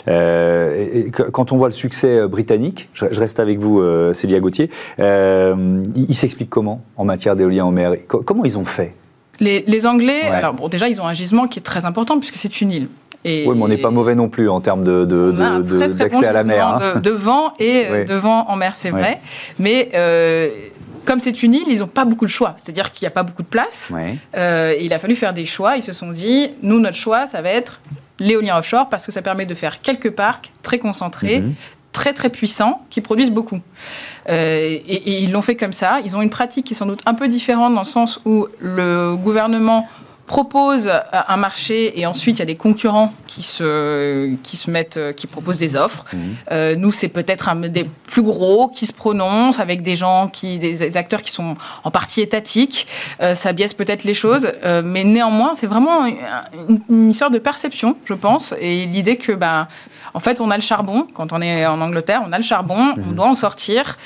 Euh, 0.07 1.11
quand 1.11 1.51
on 1.51 1.57
voit 1.57 1.69
le 1.69 1.75
succès 1.75 2.29
britannique, 2.29 2.89
je, 2.95 3.07
reste 3.07 3.41
avec 3.41 3.59
vous, 3.59 3.83
Célia 4.13 4.39
Gauthier, 4.39 4.71
il, 4.99 5.83
il 5.97 6.15
s'explique 6.15 6.51
comment 6.51 6.83
en 6.97 7.05
matière 7.05 7.35
d'éolien 7.35 7.65
en 7.65 7.73
mer? 7.73 7.95
Comment 8.07 8.45
ils 8.45 8.59
ont 8.59 8.65
fait? 8.65 8.95
Les, 9.41 9.87
Anglais, 9.87 10.23
alors 10.23 10.55
bon, 10.55 10.69
déjà, 10.69 10.89
ils 10.89 11.01
ont 11.01 11.07
un 11.07 11.15
gisement 11.15 11.47
qui 11.47 11.59
est 11.59 11.63
très 11.63 11.85
important 11.85 12.19
puisque 12.19 12.37
c'est 12.37 12.61
une 12.61 12.73
île. 12.73 12.89
Et 13.25 13.45
oui, 13.47 13.57
mais 13.57 13.65
on 13.65 13.69
n'est 13.69 13.77
pas 13.77 13.91
mauvais 13.91 14.15
non 14.15 14.29
plus 14.29 14.49
en 14.49 14.61
termes 14.61 14.85
d'accès 14.85 15.89
de, 15.89 15.93
de, 15.93 16.09
bon 16.09 16.23
à 16.23 16.33
la 16.33 16.45
mer. 16.45 16.69
Hein. 16.69 17.01
De, 17.01 17.11
vent 17.11 17.53
et 17.59 17.87
euh, 17.87 18.05
de 18.05 18.15
vent 18.15 18.47
en 18.49 18.57
mer, 18.57 18.75
c'est 18.77 18.91
vrai. 18.91 19.21
Mais 19.59 19.91
euh, 19.95 20.51
comme 21.05 21.19
c'est 21.21 21.43
une 21.43 21.55
île, 21.55 21.67
ils 21.69 21.81
n'ont 21.81 21.89
pas 21.89 22.05
beaucoup 22.05 22.27
de 22.27 22.31
choix. 22.31 22.55
C'est-à-dire 22.59 22.93
qu'il 22.93 23.05
n'y 23.05 23.09
a 23.09 23.13
pas 23.13 23.25
beaucoup 23.25 23.43
de 23.43 23.49
place. 23.49 23.93
Euh, 24.37 24.75
il 24.81 24.93
a 24.93 24.99
fallu 24.99 25.17
faire 25.17 25.33
des 25.33 25.47
choix. 25.47 25.77
Ils 25.77 25.83
se 25.83 25.93
sont 25.93 26.13
dit, 26.13 26.51
nous, 26.63 26.79
notre 26.79 26.97
choix, 26.97 27.27
ça 27.27 27.43
va 27.43 27.51
être 27.51 27.81
l'éolien 28.21 28.57
offshore 28.59 28.89
parce 28.89 29.05
que 29.05 29.13
ça 29.13 29.23
permet 29.23 29.47
de 29.47 29.55
faire 29.55 29.81
quelques 29.81 30.11
parcs 30.11 30.51
très 30.63 30.79
concentrés, 30.79 31.41
mhm 31.41 31.55
très 31.93 32.13
très 32.13 32.31
puissants 32.31 32.83
qui 32.91 33.01
produisent 33.01 33.31
beaucoup. 33.31 33.61
Euh, 34.29 34.79
et, 34.87 35.23
ils 35.23 35.33
l'ont 35.33 35.43
fait 35.43 35.57
comme 35.57 35.73
ça. 35.73 36.01
Ils 36.05 36.17
ont 36.17 36.23
une 36.23 36.31
pratique 36.31 36.67
qui 36.67 36.75
est 36.75 36.77
sans 36.77 36.87
doute 36.87 37.01
un 37.07 37.15
peu 37.15 37.29
différente 37.29 37.75
dans 37.75 37.83
le 37.83 37.87
sens 37.87 38.21
où 38.25 38.47
le 38.61 39.17
gouvernement 39.17 39.89
propose 40.27 40.91
un 41.13 41.37
marché 41.39 41.99
et 41.99 42.05
ensuite 42.05 42.37
il 42.37 42.41
y 42.41 42.43
a 42.43 42.47
des 42.47 42.55
concurrents 42.55 43.15
qui 43.27 43.41
se, 43.41 44.35
qui 44.43 44.59
se 44.59 44.71
mettent, 44.71 45.01
qui 45.17 45.27
proposent 45.27 45.57
des 45.57 45.75
offres. 45.75 46.05
Mmh. 46.13 46.19
Euh, 46.53 46.77
nous, 46.77 46.93
c'est 46.93 47.09
peut-être 47.09 47.49
un 47.49 47.57
des 47.57 47.85
plus 47.85 48.23
gros 48.23 48.69
qui 48.69 48.87
se 48.87 48.93
prononcent 48.93 49.59
avec 49.59 49.81
des 49.81 49.97
gens, 49.97 50.29
qui, 50.29 50.59
des, 50.59 50.95
acteurs 50.99 51.23
qui 51.23 51.33
sont 51.33 51.57
en 51.83 51.91
partie 51.91 52.21
étatiques. 52.21 52.87
Euh, 53.23 53.35
ça 53.35 53.55
biaise 53.55 53.73
peut-être 53.73 54.05
les 54.05 54.13
choses, 54.13 54.53
mais 54.85 55.03
néanmoins, 55.03 55.55
c'est 55.55 55.67
vraiment 55.67 56.05
une, 56.05 56.81
une, 56.91 57.11
histoire 57.11 57.31
de 57.31 57.39
perception, 57.39 57.97
je 58.05 58.13
pense, 58.13 58.55
et 58.61 58.85
l'idée 58.85 59.17
que 59.17 59.33
bah, 59.33 59.69
en 60.15 60.21
fait, 60.21 60.41
on 60.41 60.51
a 60.51 60.57
le 60.57 60.63
charbon. 60.63 61.07
Quand 61.15 61.33
on 61.33 61.41
est 61.41 61.67
en 61.67 61.81
Angleterre, 61.81 62.23
on 62.27 62.33
a 62.33 62.37
le 62.37 62.45
charbon, 62.45 62.95
on 62.97 63.11
mhm. 63.11 63.15
doit 63.15 63.27
en 63.27 63.35
sortir. 63.35 63.97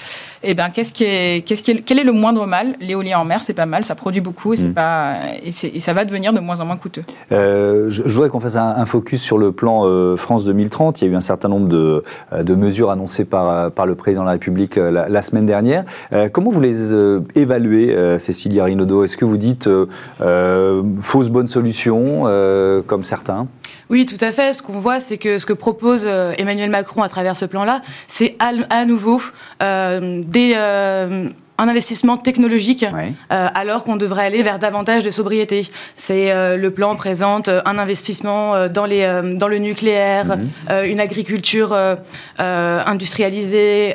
Eh 0.45 0.55
bien, 0.55 0.71
qu'est-ce 0.71 0.93
qui 0.93 1.05
est, 1.05 1.47
qu'est-ce 1.47 1.63
qui 1.63 1.83
quel 1.85 2.01
est 2.01 2.05
le 2.05 2.13
moindre 2.13 2.47
mal? 2.47 2.75
L'éolien 2.81 3.21
en 3.21 3.25
mer, 3.25 3.41
c'est 3.41 3.53
pas 3.53 3.67
mal, 3.67 3.85
ça 3.85 3.95
produit 3.95 4.21
beaucoup 4.21 4.53
et, 4.53 4.57
c'est 4.57 4.69
mhm. 4.69 4.75
pas, 4.75 5.15
et, 5.45 5.53
ça 5.53 5.93
va 5.93 6.05
devenir 6.05 6.33
de 6.33 6.41
moins 6.41 6.59
en 6.61 6.65
moins 6.65 6.77
coûteux. 6.77 7.05
Euh, 7.31 7.89
je, 7.89 8.03
voudrais 8.03 8.29
qu'on 8.29 8.41
fasse 8.41 8.57
un, 8.57 8.85
focus 8.87 9.23
sur 9.23 9.39
le 9.39 9.53
plan 9.53 9.87
euh, 9.87 10.17
France 10.17 10.45
2030. 10.45 11.01
Il 11.01 11.07
y 11.07 11.09
a 11.09 11.13
eu 11.13 11.17
un 11.17 11.21
certain 11.21 11.49
nombre 11.49 11.69
de, 11.69 12.03
euh, 12.33 12.43
de 12.43 12.55
mesures 12.55 12.91
annoncées 12.91 13.25
par, 13.25 13.71
par 13.71 13.87
le 13.87 13.95
président 13.95 14.23
de 14.23 14.27
la 14.27 14.33
République 14.33 14.77
la, 14.77 15.23
semaine 15.23 15.47
dernière. 15.47 15.85
comment 16.33 16.51
vous 16.51 16.61
les 16.61 16.93
évaluez, 17.37 18.19
Cécilia 18.19 18.65
Rinaudot 18.65 19.05
Est-ce 19.05 19.17
que 19.17 19.25
vous 19.25 19.37
dites 19.37 19.69
fausse 21.01 21.29
bonne 21.29 21.49
solution, 21.49 22.25
comme 22.87 23.05
certains? 23.05 23.47
Oui, 23.91 24.07
tout 24.07 24.17
à 24.21 24.33
fait. 24.33 24.55
Ce 24.55 24.63
qu'on 24.63 24.79
voit, 24.79 25.01
c'est 25.01 25.19
que 25.19 25.39
ce 25.39 25.47
que 25.47 25.53
propose 25.53 26.05
euh, 26.07 26.33
Emmanuel 26.39 26.71
Macron 26.71 27.03
à 27.03 27.09
travers 27.09 27.37
ce 27.37 27.45
plan-là, 27.45 27.83
c'est 28.07 28.37
à, 28.39 28.85
nouveau 28.85 29.21
euh, 29.63 30.23
des, 30.25 30.55
euh, 30.57 31.29
un 31.63 31.69
investissement 31.69 32.17
technologique 32.17 32.85
euh, 32.85 33.09
alors 33.55 33.85
qu'on 33.85 33.97
devrait 33.97 34.25
aller 34.25 34.43
vers 34.43 34.59
davantage 34.59 35.05
de 35.05 35.11
sobriété. 35.11 35.71
C'est 35.95 36.33
euh, 36.33 36.57
le 36.57 36.71
plan 36.73 36.97
présente 36.97 37.49
euh, 37.49 37.63
un 37.65 37.79
investissement 37.79 38.69
dans 38.69 38.85
les 38.85 39.03
dans 39.37 39.49
le 39.49 39.59
nucléaire, 39.59 40.37
mhm. 40.37 40.85
une 40.85 41.01
agriculture 41.01 41.77
industrialisée. 42.39 43.95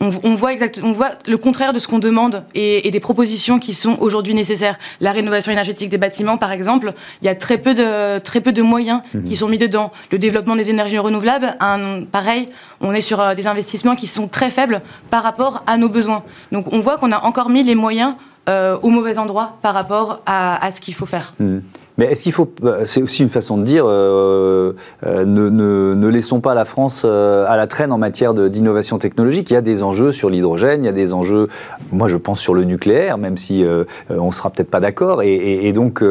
On, 0.00 0.34
voit 0.34 0.52
exact, 0.52 0.80
on 0.82 0.92
voit 0.92 1.10
le 1.26 1.36
contraire 1.36 1.72
de 1.72 1.78
ce 1.78 1.86
qu'on 1.88 1.98
demande 1.98 2.44
et, 2.54 2.90
des 2.90 3.00
propositions 3.00 3.58
qui 3.58 3.74
sont 3.74 3.96
aujourd'hui 4.00 4.34
nécessaires. 4.34 4.78
La 5.00 5.12
rénovation 5.12 5.52
énergétique 5.52 5.90
des 5.90 5.98
bâtiments, 5.98 6.36
par 6.38 6.52
exemple, 6.52 6.92
il 7.20 7.26
y 7.26 7.28
a 7.28 7.34
très 7.34 7.58
peu 7.58 7.74
de 7.74 8.18
très 8.18 8.40
peu 8.40 8.52
de 8.52 8.62
moyens 8.62 9.00
mhm. 9.14 9.24
qui 9.24 9.36
sont 9.36 9.48
mis 9.48 9.58
dedans. 9.58 9.92
Le 10.10 10.18
développement 10.18 10.56
des 10.56 10.70
énergies 10.70 10.98
renouvelables, 10.98 11.56
un, 11.60 12.04
pareil, 12.04 12.48
on 12.80 12.92
est 12.94 13.02
sur 13.02 13.34
des 13.34 13.46
investissements 13.46 13.96
qui 13.96 14.06
sont 14.06 14.28
très 14.28 14.50
faibles 14.50 14.80
par 15.10 15.22
rapport 15.22 15.62
à 15.66 15.76
nos 15.76 15.88
besoins. 15.88 16.22
Donc 16.50 16.61
on 16.70 16.80
voit 16.80 16.98
qu'on 16.98 17.12
a 17.12 17.24
encore 17.24 17.50
mis 17.50 17.62
les 17.62 17.74
moyens 17.74 18.14
euh, 18.48 18.76
au 18.82 18.88
mauvais 18.88 19.18
endroit 19.18 19.52
par 19.62 19.72
rapport 19.72 20.20
à, 20.26 20.68
ce 20.74 20.80
qu'il 20.80 20.94
faut 20.94 21.06
faire. 21.06 21.32
Hmm. 21.38 21.58
Mais 21.96 22.06
est-ce 22.06 22.24
qu'il 22.24 22.32
faut. 22.32 22.52
Euh, 22.64 22.82
c'est 22.86 23.00
aussi 23.00 23.22
une 23.22 23.28
façon 23.28 23.56
de 23.56 23.62
dire 23.62 23.84
euh, 23.86 24.74
ne, 25.04 26.08
laissons 26.08 26.40
pas 26.40 26.52
la 26.52 26.64
France 26.64 27.04
à 27.04 27.56
la 27.56 27.66
traîne 27.68 27.92
en 27.92 27.98
matière 27.98 28.34
d'innovation 28.34 28.98
technologique. 28.98 29.48
Il 29.50 29.54
y 29.54 29.56
a 29.56 29.60
des 29.60 29.84
enjeux 29.84 30.10
sur 30.10 30.28
l'hydrogène, 30.28 30.82
il 30.82 30.86
y 30.86 30.88
a 30.88 30.92
des 30.92 31.14
enjeux, 31.14 31.46
moi 31.92 32.08
je 32.08 32.16
pense, 32.16 32.40
sur 32.40 32.52
le 32.52 32.64
nucléaire, 32.64 33.16
même 33.16 33.36
si 33.36 33.64
on 34.10 34.26
ne 34.26 34.32
sera 34.32 34.50
peut-être 34.50 34.70
pas 34.70 34.80
d'accord. 34.80 35.22
Et, 35.22 35.72
donc, 35.72 36.02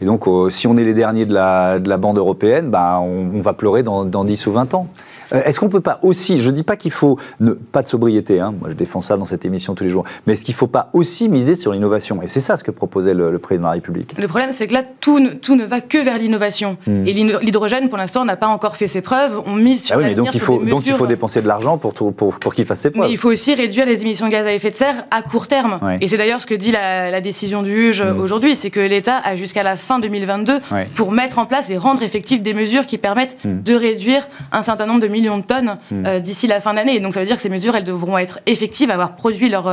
et 0.00 0.04
donc 0.04 0.26
si 0.48 0.68
on 0.68 0.76
est 0.76 0.84
les 0.84 0.94
derniers 0.94 1.26
de 1.26 1.34
la, 1.34 1.80
de 1.80 1.88
la 1.88 1.96
bande 1.96 2.18
européenne, 2.18 2.70
bah, 2.70 3.00
on, 3.00 3.40
va 3.40 3.52
pleurer 3.52 3.82
dans, 3.82 4.04
dans 4.04 4.24
10 4.24 4.46
ou 4.46 4.52
20 4.52 4.74
ans. 4.74 4.86
Euh, 5.32 5.42
est-ce 5.44 5.60
qu'on 5.60 5.68
peut 5.68 5.80
pas 5.80 5.98
aussi, 6.02 6.40
je 6.40 6.50
ne 6.50 6.54
dis 6.54 6.62
pas 6.62 6.76
qu'il 6.76 6.90
faut 6.90 7.18
ne, 7.40 7.52
pas 7.52 7.82
de 7.82 7.86
sobriété, 7.86 8.40
hein, 8.40 8.52
moi 8.58 8.68
je 8.70 8.74
défends 8.74 9.00
ça 9.00 9.16
dans 9.16 9.24
cette 9.24 9.44
émission 9.44 9.74
tous 9.74 9.84
les 9.84 9.90
jours, 9.90 10.04
mais 10.26 10.32
est-ce 10.32 10.44
qu'il 10.44 10.54
ne 10.54 10.58
faut 10.58 10.66
pas 10.66 10.90
aussi 10.92 11.28
miser 11.28 11.54
sur 11.54 11.72
l'innovation? 11.72 12.22
Et 12.22 12.28
c'est 12.28 12.40
ça 12.40 12.56
ce 12.56 12.64
que 12.64 12.70
proposait 12.70 13.14
le, 13.14 13.38
président 13.38 13.64
de 13.64 13.68
la 13.68 13.74
République. 13.74 14.14
Le 14.18 14.28
problème, 14.28 14.50
c'est 14.52 14.66
que 14.66 14.74
là, 14.74 14.82
tout 15.00 15.18
ne, 15.18 15.30
tout 15.30 15.56
ne 15.56 15.64
va 15.64 15.80
que 15.80 15.98
vers 15.98 16.18
l'innovation. 16.18 16.76
Hmm. 16.86 17.06
Et 17.06 17.12
l'hydrogène, 17.12 17.88
pour 17.88 17.98
l'instant, 17.98 18.24
n'a 18.24 18.36
pas 18.36 18.48
encore 18.48 18.76
fait 18.76 18.88
ses 18.88 19.00
preuves. 19.00 19.40
On 19.46 19.54
mise 19.54 19.84
sur 19.84 19.96
ah 19.96 19.98
oui, 19.98 20.04
mais 20.06 20.14
donc 20.14 20.34
il 20.34 20.40
faut 20.40 20.58
donc 20.58 20.84
il 20.86 20.92
faut 20.92 21.06
dépenser 21.06 21.42
de 21.42 21.48
l'argent 21.48 21.78
pour, 21.78 21.94
pour, 21.94 22.38
pour 22.38 22.54
qu'il 22.54 22.64
fasse 22.64 22.80
ses 22.80 22.90
preuves. 22.90 23.06
Mais 23.06 23.12
il 23.12 23.16
faut 23.16 23.30
aussi 23.30 23.54
réduire 23.54 23.86
les 23.86 24.02
émissions 24.02 24.26
de 24.26 24.32
gaz 24.32 24.46
à 24.46 24.52
effet 24.52 24.70
de 24.70 24.76
serre 24.76 25.04
à 25.10 25.22
court 25.22 25.48
terme. 25.48 25.78
Et 26.00 26.08
c'est 26.08 26.18
d'ailleurs 26.18 26.40
ce 26.40 26.46
que 26.46 26.54
dit 26.54 26.72
la, 26.72 27.20
décision 27.20 27.62
du 27.62 27.74
juge 27.74 28.02
hmm. 28.02 28.20
aujourd'hui, 28.20 28.56
c'est 28.56 28.70
que 28.70 28.80
l'État 28.80 29.18
a 29.18 29.36
jusqu'à 29.36 29.62
la 29.62 29.76
fin 29.76 29.98
2022 29.98 30.60
pour 30.94 31.12
mettre 31.12 31.38
en 31.38 31.46
place 31.46 31.70
et 31.70 31.76
rendre 31.76 32.02
effectives 32.02 32.42
des 32.42 32.54
mesures 32.54 32.86
qui 32.86 32.98
permettent 32.98 33.36
hmm. 33.44 33.62
de 33.62 33.74
réduire 33.74 34.26
un 34.52 34.62
certain 34.62 34.86
nombre 34.86 35.00
de 35.00 35.08
millions 35.20 35.38
de 35.38 35.44
tonnes 35.44 35.78
Mm. 35.90 36.06
Euh, 36.06 36.20
d'ici 36.20 36.46
la 36.46 36.60
fin 36.60 36.70
de 36.72 36.76
l'année. 36.76 37.00
Donc 37.00 37.14
ça 37.14 37.20
veut 37.20 37.26
dire 37.26 37.36
que 37.36 37.42
ces 37.42 37.48
mesures, 37.48 37.76
elles 37.76 37.84
devront 37.84 38.18
être 38.18 38.40
effectives, 38.46 38.90
avoir 38.90 39.16
produit 39.16 39.48
leurs 39.48 39.64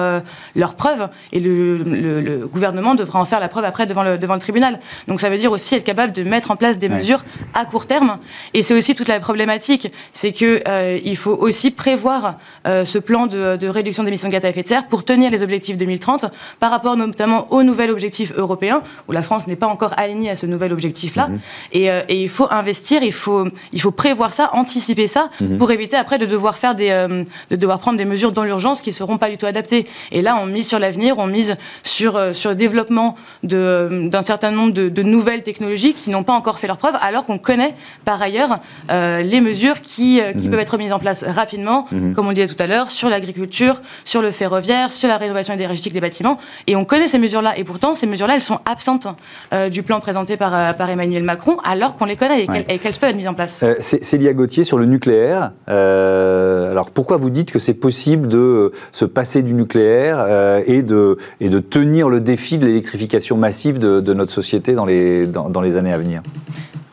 leur 0.56 0.70
euh, 0.72 0.76
preuves, 0.78 1.10
et 1.32 1.40
le, 1.40 1.78
le, 1.78 2.48
gouvernement 2.48 2.96
devra 2.96 3.20
en 3.20 3.26
faire 3.26 3.40
la 3.40 3.50
preuve 3.50 3.66
après 3.66 3.86
devant 3.86 4.04
le, 4.04 4.18
devant 4.18 4.34
le 4.34 4.40
tribunal. 4.40 4.80
Donc 5.08 5.20
ça 5.20 5.30
veut 5.30 5.38
dire 5.38 5.52
aussi 5.52 5.76
être 5.76 5.84
capable 5.84 6.14
de 6.14 6.24
mettre 6.24 6.52
en 6.52 6.56
place 6.56 6.78
des 6.78 6.90
mesures 6.90 7.24
à 7.54 7.66
court 7.66 7.86
terme. 7.86 8.18
Et 8.54 8.64
c'est 8.64 8.76
aussi 8.76 8.96
toute 8.96 9.08
la 9.08 9.20
problématique, 9.20 9.92
c'est 10.14 10.32
qu'il 10.32 10.62
euh, 10.68 11.00
il 11.04 11.18
faut 11.18 11.36
aussi 11.36 11.72
prévoir 11.72 12.38
ce 12.66 12.98
plan 12.98 13.28
de, 13.28 13.56
de 13.56 13.68
réduction 13.68 14.04
d'émissions 14.04 14.28
de 14.28 14.34
gaz 14.34 14.44
à 14.44 14.50
effet 14.50 14.64
de 14.64 14.68
serre 14.68 14.88
pour 14.88 15.04
tenir 15.04 15.32
les 15.32 15.42
objectifs 15.42 15.78
2030 15.78 16.26
par 16.60 16.72
rapport 16.72 16.98
notamment 16.98 17.52
au 17.52 17.64
nouvel 17.64 17.92
objectif 17.92 18.34
européen, 18.36 18.82
où 19.08 19.12
la 19.12 19.22
France 19.22 19.48
n'est 19.48 19.56
pas 19.56 19.68
encore 19.68 19.94
alignée 19.98 20.30
à 20.30 20.36
ce 20.36 20.46
nouvel 20.46 20.74
objectif-là. 20.74 21.30
Mm-hmm. 21.30 21.78
Et, 21.78 21.86
et, 21.86 22.22
il 22.22 22.30
faut 22.30 22.48
investir, 22.50 23.04
il 23.04 23.14
faut, 23.14 23.48
il 23.72 23.82
faut 23.82 23.92
prévoir 23.92 24.34
ça, 24.34 24.50
anticiper 24.54 25.08
ça, 25.08 25.30
mhm. 25.42 25.58
pour 25.58 25.72
éviter 25.72 25.96
après 25.96 26.18
de 26.18 26.26
devoir 26.26 26.58
faire 26.58 26.76
des, 26.76 26.90
euh, 26.90 27.24
de 27.50 27.56
devoir 27.56 27.80
prendre 27.80 27.98
des 27.98 28.06
mesures 28.06 28.32
dans 28.32 28.44
l'urgence 28.44 28.82
qui 28.82 28.94
seront 28.94 29.18
pas 29.18 29.30
du 29.30 29.38
tout 29.38 29.46
adaptées. 29.46 29.88
Et 30.12 30.22
là, 30.22 30.40
on 30.42 30.46
mise 30.46 30.68
sur 30.68 30.80
l'avenir, 30.80 31.18
on 31.18 31.28
mise 31.28 31.56
sur 31.84 32.16
euh, 32.16 32.34
sur 32.34 32.50
le 32.50 32.56
développement 32.56 33.16
d'un 33.44 34.22
certain 34.22 34.52
nombre 34.52 34.74
de, 34.74 35.02
nouvelles 35.02 35.44
technologies 35.44 35.94
qui 35.94 36.10
n'ont 36.10 36.24
pas 36.24 36.34
encore 36.34 36.60
fait 36.60 36.68
leur 36.68 36.78
preuve, 36.78 36.96
alors 37.02 37.26
qu'on 37.26 37.38
connaît 37.38 37.76
par 38.04 38.22
ailleurs 38.22 38.60
les 38.90 39.42
mesures 39.42 39.80
qui, 39.82 40.20
qui 40.38 40.48
mhm. 40.48 40.52
peuvent 40.52 40.60
être 40.60 40.78
mises 40.78 40.92
en 40.92 41.00
place 41.00 41.24
rapidement, 41.24 41.88
mhm. 41.92 42.14
comme 42.14 42.28
on 42.28 42.32
disait 42.32 42.48
tout 42.48 42.62
à 42.62 42.68
l'heure, 42.68 42.90
sur 42.90 43.10
l'agriculture, 43.10 43.82
sur 44.06 44.22
le 44.22 44.32
ferroviaire, 44.32 44.92
sur 44.92 45.08
la 45.08 45.18
rénovation 45.18 45.54
énergétique 45.54 45.94
des 45.94 46.02
bâtiments. 46.02 46.38
Et 46.68 46.76
on 46.76 46.84
connaît 46.84 47.08
ces 47.08 47.20
mesures-là. 47.20 47.58
Et 47.58 47.64
pourtant, 47.64 47.96
ces 47.96 48.08
mesures-là, 48.08 48.36
elles 48.36 48.42
sont 48.42 48.60
absentes 48.66 49.08
du 49.72 49.84
plan 49.84 50.00
présenté 50.00 50.36
par, 50.36 50.76
par 50.76 50.90
Emmanuel 50.90 51.24
Macron, 51.24 51.58
alors 51.64 51.96
qu'on 51.96 52.06
les 52.06 52.16
connaît 52.16 52.46
et 52.70 52.80
qu'elles 52.80 52.94
peuvent 52.94 53.10
être 53.10 53.16
mises 53.16 53.28
en 53.28 53.34
place. 53.34 53.64
Euh, 53.64 53.76
Célia 53.80 54.34
Gauthier, 54.34 54.64
sur 54.64 54.78
le 54.78 54.86
nucléaire, 54.86 55.27
euh, 55.70 56.72
alors 56.72 56.92
pourquoi 56.92 57.18
vous 57.18 57.30
dites 57.30 57.52
que 57.52 57.60
c'est 57.60 57.74
possible 57.74 58.28
de 58.28 58.72
se 58.92 59.06
passer 59.06 59.44
du 59.44 59.54
nucléaire 59.54 60.18
euh, 60.20 60.62
et, 60.66 60.82
de, 60.82 61.18
et 61.40 61.50
de 61.50 61.60
tenir 61.60 62.10
le 62.10 62.22
défi 62.22 62.58
de 62.58 62.66
l'électrification 62.66 63.38
massive 63.38 63.80
de, 63.80 64.14
notre 64.14 64.32
société 64.32 64.74
dans 64.74 64.86
les, 64.86 65.28
dans, 65.28 65.62
les 65.62 65.78
années 65.78 65.94
à 65.94 65.98
venir? 65.98 66.22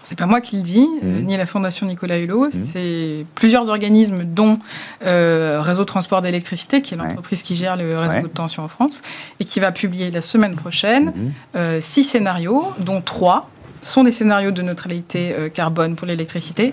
C'est 0.03 0.19
pas 0.19 0.27
moi 0.27 0.43
qui 0.43 0.57
le 0.57 0.63
dis, 0.63 0.87
mmh. 0.87 1.21
ni 1.23 1.37
la 1.37 1.47
Fondation 1.47 1.87
Nicolas 1.87 2.19
Hulot, 2.19 2.49
mmh. 2.49 2.51
c'est 2.53 3.27
plusieurs 3.35 3.71
organismes, 3.71 4.25
dont 4.25 4.59
Réseau 5.01 5.85
Transport 5.85 6.21
d'électricité, 6.21 6.83
qui 6.83 6.95
est 6.95 6.97
l'entreprise 6.97 7.43
qui 7.43 7.55
gère 7.55 7.77
le 7.77 7.99
réseau 7.99 8.29
de 8.29 8.33
tension 8.33 8.63
en 8.63 8.69
France, 8.69 9.01
et 9.41 9.45
qui 9.45 9.61
va 9.61 9.73
publier 9.73 10.11
la 10.11 10.21
semaine 10.21 10.57
prochaine 10.57 11.13
mmh. 11.55 11.81
six 11.81 12.05
scénarios, 12.05 12.67
dont 12.81 13.01
trois 13.01 13.49
sont 13.85 14.05
des 14.05 14.13
scénarios 14.13 14.51
de 14.51 14.63
neutralité 14.63 15.35
euh, 15.35 15.49
carbone 15.49 15.97
pour 15.97 16.07
l'électricité. 16.07 16.73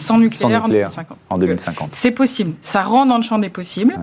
Sans 0.00 0.18
nucléaire, 0.18 0.64
en 1.28 1.38
2050. 1.38 1.88
C'est 1.92 2.10
possible. 2.10 2.54
Ça 2.62 2.82
rentre 2.82 3.08
dans 3.08 3.16
le 3.16 3.22
champ 3.22 3.38
des 3.38 3.50
possibles. 3.50 3.98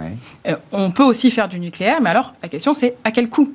Euh, 0.48 0.56
on 0.72 0.92
peut 0.92 1.04
aussi 1.04 1.32
faire 1.32 1.48
du 1.48 1.60
nucléaire, 1.60 2.02
mais 2.02 2.10
alors 2.10 2.34
la 2.42 2.50
question 2.50 2.74
c'est 2.74 2.96
à 3.04 3.12
quel 3.12 3.30
coût? 3.30 3.52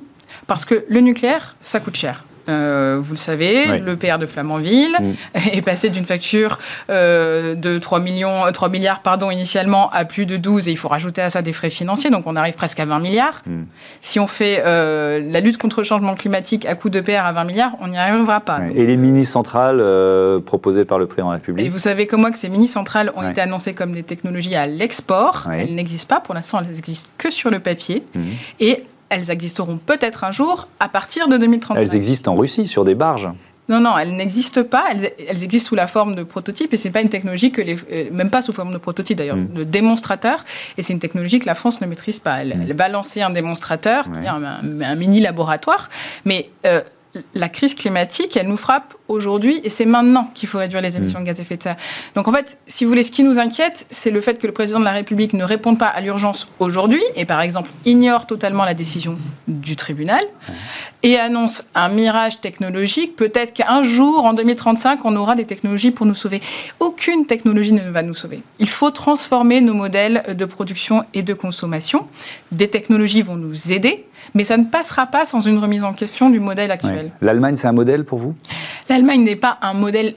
Parce 0.47 0.65
que 0.65 0.85
le 0.87 0.99
nucléaire, 0.99 1.55
ça 1.61 1.79
coûte 1.79 1.95
cher. 1.95 2.23
Euh, 2.49 2.99
vous 3.01 3.13
le 3.13 3.17
savez, 3.17 3.79
le 3.79 3.95
PR 3.95 4.17
de 4.19 4.25
Flamanville 4.25 4.95
mm. 4.99 5.13
est 5.53 5.61
passé 5.61 5.89
d'une 5.89 6.05
facture 6.05 6.57
euh, 6.89 7.55
de 7.55 7.77
3, 7.77 7.99
millions, 7.99 8.43
3 8.51 8.69
milliards 8.69 9.01
pardon, 9.01 9.31
initialement 9.31 9.89
à 9.91 10.05
plus 10.05 10.25
de 10.25 10.37
12 10.37 10.67
et 10.67 10.71
il 10.71 10.77
faut 10.77 10.87
rajouter 10.87 11.21
à 11.21 11.29
ça 11.29 11.41
des 11.41 11.53
frais 11.53 11.69
financiers, 11.69 12.09
donc 12.09 12.27
on 12.27 12.35
arrive 12.35 12.55
presque 12.55 12.79
à 12.79 12.85
20 12.85 12.99
milliards. 12.99 13.41
Mm. 13.45 13.63
Si 14.01 14.19
on 14.19 14.27
fait 14.27 14.63
euh, 14.65 15.21
la 15.29 15.39
lutte 15.39 15.57
contre 15.57 15.79
le 15.79 15.83
changement 15.83 16.15
climatique 16.15 16.65
à 16.65 16.75
coût 16.75 16.89
de 16.89 17.01
PR 17.01 17.25
à 17.25 17.31
20 17.31 17.43
milliards, 17.45 17.71
on 17.79 17.87
n'y 17.87 17.97
arrivera 17.97 18.39
pas. 18.39 18.59
Et 18.75 18.85
les 18.85 18.97
mini-centrales 18.97 19.83
proposées 20.45 20.85
par 20.85 20.99
le 20.99 21.07
président 21.07 21.27
de 21.27 21.33
la 21.33 21.37
République 21.37 21.65
Et 21.65 21.69
vous 21.69 21.77
savez 21.77 22.07
comme 22.07 22.21
moi 22.21 22.31
que 22.31 22.37
ces 22.37 22.49
mini-centrales 22.49 23.11
ont 23.15 23.27
été 23.27 23.41
annoncées 23.41 23.73
comme 23.73 23.91
des 23.91 24.03
technologies 24.03 24.55
à 24.55 24.67
l'export. 24.67 25.47
Elles 25.51 25.73
n'existent 25.75 26.15
pas, 26.15 26.21
pour 26.21 26.35
l'instant 26.35 26.59
elles 26.59 26.73
n'existent 26.73 27.09
que 27.17 27.29
sur 27.29 27.49
le 27.49 27.59
papier. 27.59 28.03
Mm. 28.15 28.21
Et 28.59 28.83
elles 29.13 29.31
existeront 29.31 29.77
peut-être 29.77 30.23
un 30.23 30.31
jour 30.31 30.67
à 30.79 30.89
partir 30.89 31.27
de 31.27 31.37
2030. 31.37 31.77
Elles 31.77 31.95
existent 31.95 32.33
en 32.33 32.35
Russie 32.35 32.67
sur 32.67 32.83
des 32.83 32.95
barges. 32.95 33.29
Non, 33.69 33.79
non, 33.79 33.97
elles 33.97 34.13
n'existent 34.13 34.63
pas. 34.63 34.85
Elles, 34.91 35.43
existent 35.43 35.69
sous 35.69 35.75
la 35.75 35.87
forme 35.87 36.15
de 36.15 36.23
prototypes 36.23 36.73
et 36.73 36.77
c'est 36.77 36.89
pas 36.89 37.01
une 37.01 37.09
technologie 37.09 37.51
que 37.51 37.61
les, 37.61 37.75
euh, 37.75 38.09
même 38.11 38.29
pas 38.29 38.41
sous 38.41 38.51
forme 38.51 38.73
de 38.73 38.77
prototype 38.77 39.17
d'ailleurs, 39.17 39.37
mm. 39.37 39.53
de 39.53 39.63
démonstrateur. 39.63 40.43
Et 40.77 40.83
c'est 40.83 40.93
une 40.93 40.99
technologie 40.99 41.39
que 41.39 41.45
la 41.45 41.55
France 41.55 41.79
ne 41.79 41.87
maîtrise 41.87 42.19
pas. 42.19 42.41
Elle, 42.41 42.57
mm. 42.57 42.73
va 42.73 42.89
lancer 42.89 43.21
un 43.21 43.29
démonstrateur, 43.29 44.05
un, 44.25 44.95
mini 44.95 45.21
laboratoire, 45.21 45.89
mais 46.25 46.49
euh, 46.65 46.81
la 47.35 47.47
crise 47.47 47.75
climatique, 47.75 48.35
elle 48.35 48.47
nous 48.47 48.57
frappe 48.57 48.95
aujourd'hui 49.13 49.61
et 49.63 49.69
c'est 49.69 49.85
maintenant 49.85 50.29
qu'il 50.33 50.49
faut 50.49 50.57
réduire 50.57 50.81
les 50.81 50.97
émissions 50.97 51.19
de 51.19 51.25
gaz 51.25 51.39
à 51.39 51.41
effet 51.41 51.57
de 51.57 51.63
serre. 51.63 51.77
Donc 52.15 52.27
en 52.27 52.31
fait, 52.31 52.57
si 52.67 52.83
vous 52.83 52.89
voulez, 52.89 53.03
ce 53.03 53.11
qui 53.11 53.23
nous 53.23 53.39
inquiète, 53.39 53.85
c'est 53.89 54.11
le 54.11 54.21
fait 54.21 54.39
que 54.39 54.47
le 54.47 54.53
président 54.53 54.79
de 54.79 54.85
la 54.85 54.91
République 54.91 55.33
ne 55.33 55.43
réponde 55.43 55.77
pas 55.79 55.87
à 55.87 56.01
l'urgence 56.01 56.47
aujourd'hui 56.59 57.03
et 57.15 57.25
par 57.25 57.41
exemple 57.41 57.69
ignore 57.85 58.27
totalement 58.27 58.65
la 58.65 58.73
décision 58.73 59.17
du 59.47 59.75
tribunal 59.75 60.23
et 61.03 61.17
annonce 61.17 61.63
un 61.75 61.89
mirage 61.89 62.41
technologique. 62.41 63.15
Peut-être 63.15 63.53
qu'un 63.53 63.83
jour, 63.83 64.25
en 64.25 64.33
2035, 64.33 64.99
on 65.03 65.15
aura 65.15 65.35
des 65.35 65.45
technologies 65.45 65.91
pour 65.91 66.05
nous 66.05 66.15
sauver. 66.15 66.41
Aucune 66.79 67.25
technologie 67.25 67.73
ne 67.73 67.89
va 67.91 68.01
nous 68.01 68.13
sauver. 68.13 68.41
Il 68.59 68.69
faut 68.69 68.91
transformer 68.91 69.61
nos 69.61 69.73
modèles 69.73 70.23
de 70.35 70.45
production 70.45 71.03
et 71.13 71.21
de 71.21 71.33
consommation. 71.33 72.07
Des 72.51 72.69
technologies 72.69 73.21
vont 73.21 73.35
nous 73.35 73.71
aider, 73.71 74.05
mais 74.33 74.43
ça 74.43 74.57
ne 74.57 74.63
passera 74.63 75.07
pas 75.07 75.25
sans 75.25 75.41
une 75.41 75.57
remise 75.57 75.83
en 75.83 75.93
question 75.93 76.29
du 76.29 76.39
modèle 76.39 76.71
actuel. 76.71 77.11
L'Allemagne, 77.21 77.55
c'est 77.55 77.67
un 77.67 77.73
modèle 77.73 78.05
pour 78.05 78.19
vous? 78.19 78.35
L'Allemagne 79.03 79.25
n'est 79.25 79.35
pas 79.35 79.57
un 79.61 79.73
modèle, 79.73 80.15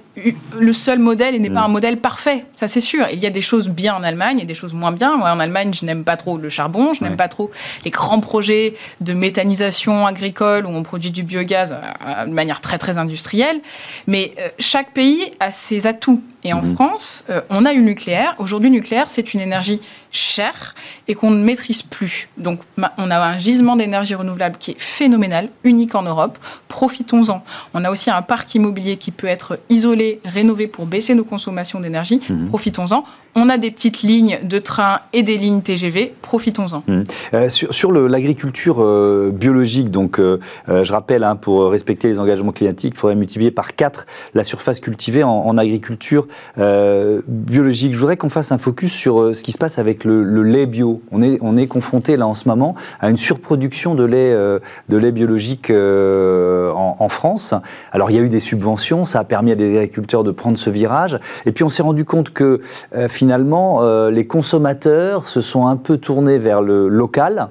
le 0.57 0.72
seul 0.72 1.01
modèle 1.01 1.35
et 1.35 1.40
n'est 1.40 1.51
pas 1.51 1.62
mm. 1.62 1.64
un 1.64 1.68
modèle 1.68 1.96
parfait, 1.96 2.44
ça 2.55 2.68
c'est 2.68 2.81
sûr. 2.81 3.05
Il 3.12 3.18
y 3.18 3.27
a 3.27 3.31
des 3.31 3.40
choses 3.40 3.68
bien 3.68 3.96
en 3.96 4.05
Allemagne 4.05 4.38
et 4.38 4.44
des 4.44 4.55
choses 4.55 4.75
moins 4.75 4.92
bien. 4.92 5.16
Moi, 5.16 5.29
en 5.29 5.40
Allemagne, 5.40 5.75
je 5.75 5.85
n'aime 5.85 6.05
pas 6.05 6.16
trop 6.16 6.38
le 6.38 6.49
charbon, 6.51 6.94
je 6.94 7.03
n'aime 7.03 7.16
pas 7.16 7.27
trop 7.27 7.51
les 7.85 7.90
grands 7.90 8.20
projets 8.20 8.75
de 9.01 9.12
méthanisation 9.12 10.07
agricole 10.07 10.66
où 10.66 10.68
on 10.68 10.85
produit 10.85 11.11
du 11.11 11.25
biogaz 11.25 11.72
euh, 11.72 12.27
de 12.27 12.31
manière 12.31 12.61
très 12.61 12.79
très 12.79 12.96
industrielle. 12.96 13.61
Mais 14.07 14.35
euh, 14.38 14.49
chaque 14.61 14.92
pays 14.92 15.33
a 15.40 15.51
ses 15.51 15.88
atouts. 15.88 16.22
Et 16.44 16.53
en 16.53 16.62
mm. 16.62 16.75
France, 16.77 17.25
euh, 17.29 17.40
on 17.51 17.64
a 17.64 17.72
eu 17.72 17.79
le 17.79 17.87
nucléaire. 17.87 18.37
Aujourd'hui, 18.38 18.70
le 18.70 18.77
nucléaire, 18.77 19.07
c'est 19.09 19.35
une 19.35 19.40
énergie 19.40 19.81
chère 20.17 20.75
et 21.09 21.15
qu'on 21.15 21.31
ne 21.31 21.45
maîtrise 21.45 21.83
plus. 21.83 22.29
Donc, 22.37 22.61
on 22.99 23.11
a 23.11 23.19
un 23.19 23.39
gisement 23.39 23.77
d'énergie 23.77 24.15
renouvelable 24.15 24.57
qui 24.59 24.73
est 24.73 24.81
phénoménal, 24.81 25.49
unique 25.65 25.95
en 25.95 26.03
Europe. 26.03 26.39
Profitons-en. 26.69 27.45
On 27.75 27.85
a 27.85 27.91
aussi 27.91 28.11
un 28.11 28.23
parc 28.23 28.55
immobilier 28.55 28.97
qui 28.97 29.11
peut 29.11 29.27
être 29.27 29.59
isolé, 29.69 30.21
rénové 30.25 30.67
pour 30.67 30.87
baisser 30.87 31.15
nos 31.15 31.25
consommations 31.25 31.81
d'énergie. 31.81 32.21
Mhm. 32.29 32.49
Profitons-en. 32.49 33.05
On 33.38 33.51
a 33.51 33.59
des 33.59 33.70
petites 33.70 34.01
lignes 34.01 34.38
de 34.42 34.59
train 34.59 35.01
et 35.12 35.22
des 35.22 35.37
lignes 35.37 35.61
TGV. 35.61 36.14
Profitons-en. 36.22 36.83
Mhm. 36.88 37.05
Euh, 37.35 37.49
sur, 37.51 37.92
l'agriculture 37.92 38.79
euh, 38.81 39.31
biologique, 39.31 39.90
donc, 39.90 40.18
euh, 40.18 40.38
je 40.66 40.90
rappelle, 40.90 41.22
hein, 41.22 41.37
pour 41.37 41.70
respecter 41.70 42.09
les 42.09 42.18
engagements 42.18 42.53
climatiques, 42.53 42.94
il 42.96 42.99
faudrait 42.99 43.14
multiplier 43.14 43.51
par 43.51 43.77
4 43.77 44.07
la 44.33 44.42
surface 44.42 44.81
cultivée 44.81 45.22
en, 45.22 45.57
agriculture 45.59 46.29
biologique. 46.57 47.92
Je 47.94 47.99
voudrais 47.99 48.16
qu'on 48.16 48.29
fasse 48.29 48.53
un 48.53 48.59
focus 48.59 48.92
sur 48.92 49.35
ce 49.35 49.42
qui 49.42 49.53
se 49.53 49.59
passe 49.59 49.79
avec 49.79 50.05
le, 50.05 50.42
lait 50.42 50.66
bio. 50.66 51.01
On 51.12 51.22
est, 51.22 51.38
on 51.42 51.57
est 51.57 51.66
confronté 51.66 52.16
là 52.16 52.27
en 52.27 52.35
ce 52.35 52.49
moment 52.49 52.75
à 53.01 53.11
une 53.11 53.16
surproduction 53.16 53.94
de 53.94 54.05
lait, 54.05 55.11
biologique 55.12 55.70
en, 55.70 56.96
en, 56.99 57.09
France. 57.09 57.55
Alors 57.92 58.11
il 58.11 58.16
y 58.16 58.18
a 58.18 58.22
eu 58.22 58.29
des 58.29 58.40
subventions, 58.40 59.05
ça 59.05 59.20
a 59.20 59.25
permis 59.25 59.53
à 59.53 59.55
des 59.55 59.77
agriculteurs 59.77 60.25
de 60.25 60.31
prendre 60.31 60.59
ce 60.59 60.68
virage. 60.68 61.18
Et 61.46 61.53
puis 61.53 61.64
on 61.64 61.70
s'est 61.70 61.83
rendu 61.83 62.05
compte 62.05 62.31
que 62.31 62.61
euh, 62.94 63.09
finalement, 63.27 63.83
euh, 63.83 64.09
les 64.12 64.25
consommateurs 64.25 65.27
se 65.27 65.41
sont 65.41 65.67
un 65.67 65.75
peu 65.75 65.99
tournés 65.99 66.39
vers 66.39 66.62
le 66.62 66.87
local 66.87 67.49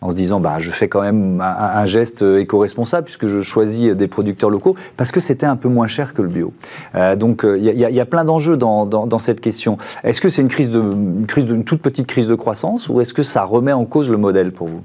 en 0.00 0.10
se 0.10 0.16
disant 0.16 0.40
bah, 0.40 0.56
je 0.58 0.72
fais 0.72 0.88
quand 0.88 1.00
même 1.00 1.40
un, 1.40 1.86
geste 1.86 2.22
éco-responsable 2.22 3.04
puisque 3.04 3.28
je 3.28 3.40
choisis 3.40 3.94
des 3.94 4.08
producteurs 4.08 4.50
locaux 4.50 4.74
parce 4.96 5.12
que 5.12 5.20
c'était 5.20 5.46
un 5.46 5.54
peu 5.54 5.68
moins 5.68 5.86
cher 5.86 6.12
que 6.12 6.22
le 6.22 6.28
bio. 6.28 6.50
Euh, 6.96 7.14
donc 7.14 7.46
il 7.46 7.62
y, 7.62 8.00
a 8.00 8.04
plein 8.04 8.24
d'enjeux 8.24 8.56
dans, 8.56 9.18
cette 9.20 9.40
question. 9.40 9.78
Est-ce 10.02 10.20
que 10.20 10.28
c'est 10.28 10.42
une 10.42 10.48
crise 10.48 10.74
une 10.74 11.62
toute 11.62 11.80
petite 11.80 12.08
crise 12.08 12.26
de 12.26 12.34
croissance 12.34 12.88
ou 12.88 13.00
est-ce 13.00 13.14
que 13.14 13.22
ça 13.22 13.44
remet 13.44 13.72
en 13.72 13.84
cause 13.84 14.10
le 14.10 14.16
modèle 14.16 14.50
pour 14.50 14.66
vous? 14.66 14.82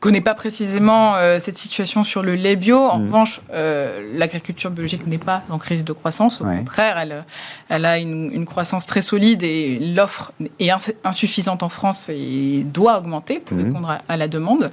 Connais 0.00 0.20
pas 0.20 0.34
précisément 0.34 1.14
euh, 1.16 1.38
cette 1.40 1.58
situation 1.58 2.04
sur 2.04 2.22
le 2.22 2.34
lait 2.34 2.56
bio. 2.56 2.78
En 2.78 2.98
mm. 2.98 3.04
revanche, 3.06 3.40
euh, 3.52 4.12
l'agriculture 4.14 4.70
biologique 4.70 5.06
n'est 5.06 5.18
pas 5.18 5.42
en 5.48 5.58
crise 5.58 5.84
de 5.84 5.92
croissance. 5.92 6.40
Au 6.40 6.44
contraire, 6.44 6.98
elle, 6.98 7.24
elle 7.68 7.84
a 7.84 7.98
une, 7.98 8.44
croissance 8.46 8.86
très 8.86 9.00
solide 9.00 9.42
et 9.42 9.78
l'offre 9.94 10.32
est 10.60 10.70
insuffisante 11.02 11.62
en 11.62 11.68
France 11.68 12.08
et 12.08 12.62
doit 12.64 12.98
augmenter 12.98 13.40
pour 13.40 13.56
mm. 13.56 13.64
répondre 13.64 13.98
à, 14.08 14.16
la 14.16 14.28
demande. 14.28 14.70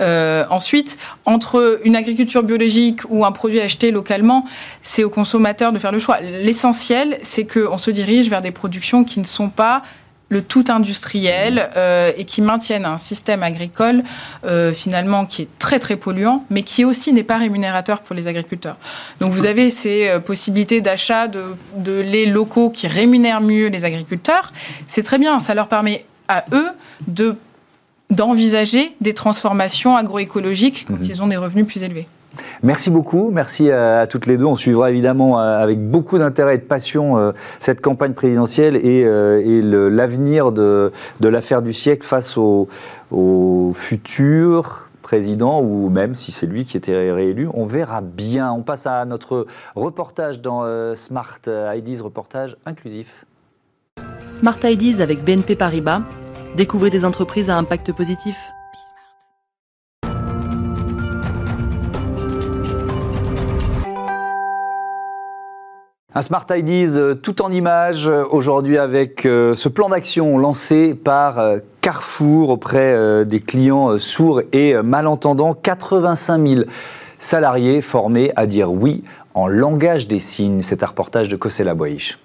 Euh, 0.00 0.44
ensuite, 0.50 0.98
entre 1.26 1.80
une 1.84 1.94
agriculture 1.94 2.42
biologique 2.42 3.00
ou 3.08 3.24
un 3.24 3.32
produit 3.32 3.60
acheté 3.60 3.90
localement, 3.90 4.46
c'est 4.82 5.04
au 5.04 5.10
consommateur 5.10 5.72
de 5.72 5.78
faire 5.78 5.92
le 5.92 5.98
choix. 5.98 6.20
L'essentiel, 6.20 7.18
c'est 7.22 7.46
qu'on 7.46 7.78
se 7.78 7.90
dirige 7.90 8.28
vers 8.28 8.42
des 8.42 8.50
productions 8.50 9.04
qui 9.04 9.20
ne 9.20 9.26
sont 9.26 9.50
pas 9.50 9.82
le 10.32 10.40
tout 10.40 10.64
industriel 10.68 11.68
euh, 11.76 12.10
et 12.16 12.24
qui 12.24 12.40
maintiennent 12.40 12.86
un 12.86 12.96
système 12.96 13.42
agricole 13.42 14.02
euh, 14.46 14.72
finalement 14.72 15.26
qui 15.26 15.42
est 15.42 15.48
très 15.58 15.78
très 15.78 15.96
polluant, 15.96 16.46
mais 16.48 16.62
qui 16.62 16.86
aussi 16.86 17.12
n'est 17.12 17.22
pas 17.22 17.36
rémunérateur 17.36 18.00
pour 18.00 18.16
les 18.16 18.28
agriculteurs. 18.28 18.76
Donc 19.20 19.32
vous 19.32 19.44
avez 19.44 19.68
ces 19.68 20.08
euh, 20.08 20.20
possibilités 20.20 20.80
d'achat 20.80 21.28
de, 21.28 21.54
de 21.76 22.00
lait 22.00 22.24
locaux 22.24 22.70
qui 22.70 22.86
rémunèrent 22.86 23.42
mieux 23.42 23.66
les 23.66 23.84
agriculteurs. 23.84 24.52
C'est 24.88 25.02
très 25.02 25.18
bien, 25.18 25.38
ça 25.38 25.52
leur 25.52 25.68
permet 25.68 26.06
à 26.28 26.46
eux 26.52 26.70
de 27.06 27.36
d'envisager 28.10 28.94
des 29.00 29.14
transformations 29.14 29.96
agroécologiques 29.96 30.84
quand 30.86 31.00
mmh. 31.00 31.08
ils 31.08 31.22
ont 31.22 31.28
des 31.28 31.38
revenus 31.38 31.66
plus 31.66 31.82
élevés. 31.82 32.06
Merci 32.62 32.90
beaucoup, 32.90 33.30
merci 33.30 33.70
à, 33.70 34.06
toutes 34.06 34.26
les 34.26 34.36
deux. 34.36 34.44
On 34.44 34.56
suivra 34.56 34.90
évidemment 34.90 35.40
euh, 35.40 35.62
avec 35.62 35.80
beaucoup 35.80 36.18
d'intérêt 36.18 36.54
et 36.54 36.58
de 36.58 36.64
passion 36.64 37.18
euh, 37.18 37.32
cette 37.60 37.80
campagne 37.80 38.12
présidentielle 38.12 38.76
et, 38.76 39.04
euh, 39.04 39.90
l'avenir 39.90 40.52
de, 40.52 40.92
l'affaire 41.20 41.62
du 41.62 41.72
siècle 41.72 42.06
face 42.06 42.36
au, 42.36 42.68
futur 43.74 44.88
président 45.02 45.60
ou 45.60 45.90
même 45.90 46.14
si 46.14 46.32
c'est 46.32 46.46
lui 46.46 46.64
qui 46.64 46.76
était 46.76 47.10
réélu, 47.12 47.48
on 47.52 47.66
verra 47.66 48.00
bien. 48.00 48.50
On 48.52 48.62
passe 48.62 48.86
à 48.86 49.04
notre 49.04 49.46
reportage 49.74 50.40
dans 50.40 50.64
Smart 50.94 51.40
IDs, 51.46 52.00
reportage 52.00 52.56
inclusif. 52.64 53.26
Smart 54.28 54.58
Ideas 54.64 55.02
avec 55.02 55.22
BNP 55.24 55.56
Paribas. 55.56 56.02
Découvrez 56.56 56.90
des 56.90 57.04
entreprises 57.04 57.50
à 57.50 57.56
impact 57.58 57.92
positif. 57.92 58.36
Un 66.14 66.20
Smart 66.20 66.44
Ideas 66.54 66.98
euh, 66.98 67.14
tout 67.14 67.40
en 67.40 67.50
images 67.50 68.06
euh, 68.06 68.24
aujourd'hui 68.30 68.76
avec 68.76 69.24
euh, 69.24 69.54
ce 69.54 69.70
plan 69.70 69.88
d'action 69.88 70.36
lancé 70.36 70.92
par 70.94 71.40
Carrefour 71.80 72.50
auprès 72.50 73.24
des 73.24 73.40
clients 73.40 73.98
sourds 73.98 74.42
et 74.52 74.74
malentendants. 74.82 75.54
85 75.54 76.46
000 76.46 76.62
salariés 77.18 77.80
formés 77.80 78.30
à 78.36 78.46
dire 78.46 78.70
oui 78.72 79.02
en 79.34 79.48
langage 79.48 80.06
des 80.06 80.18
signes. 80.18 80.60
C'est 80.60 80.82
un 80.82 80.86
reportage 80.86 81.28
de 81.28 81.36
Kosela 81.36 81.74
Boish. 81.74 82.18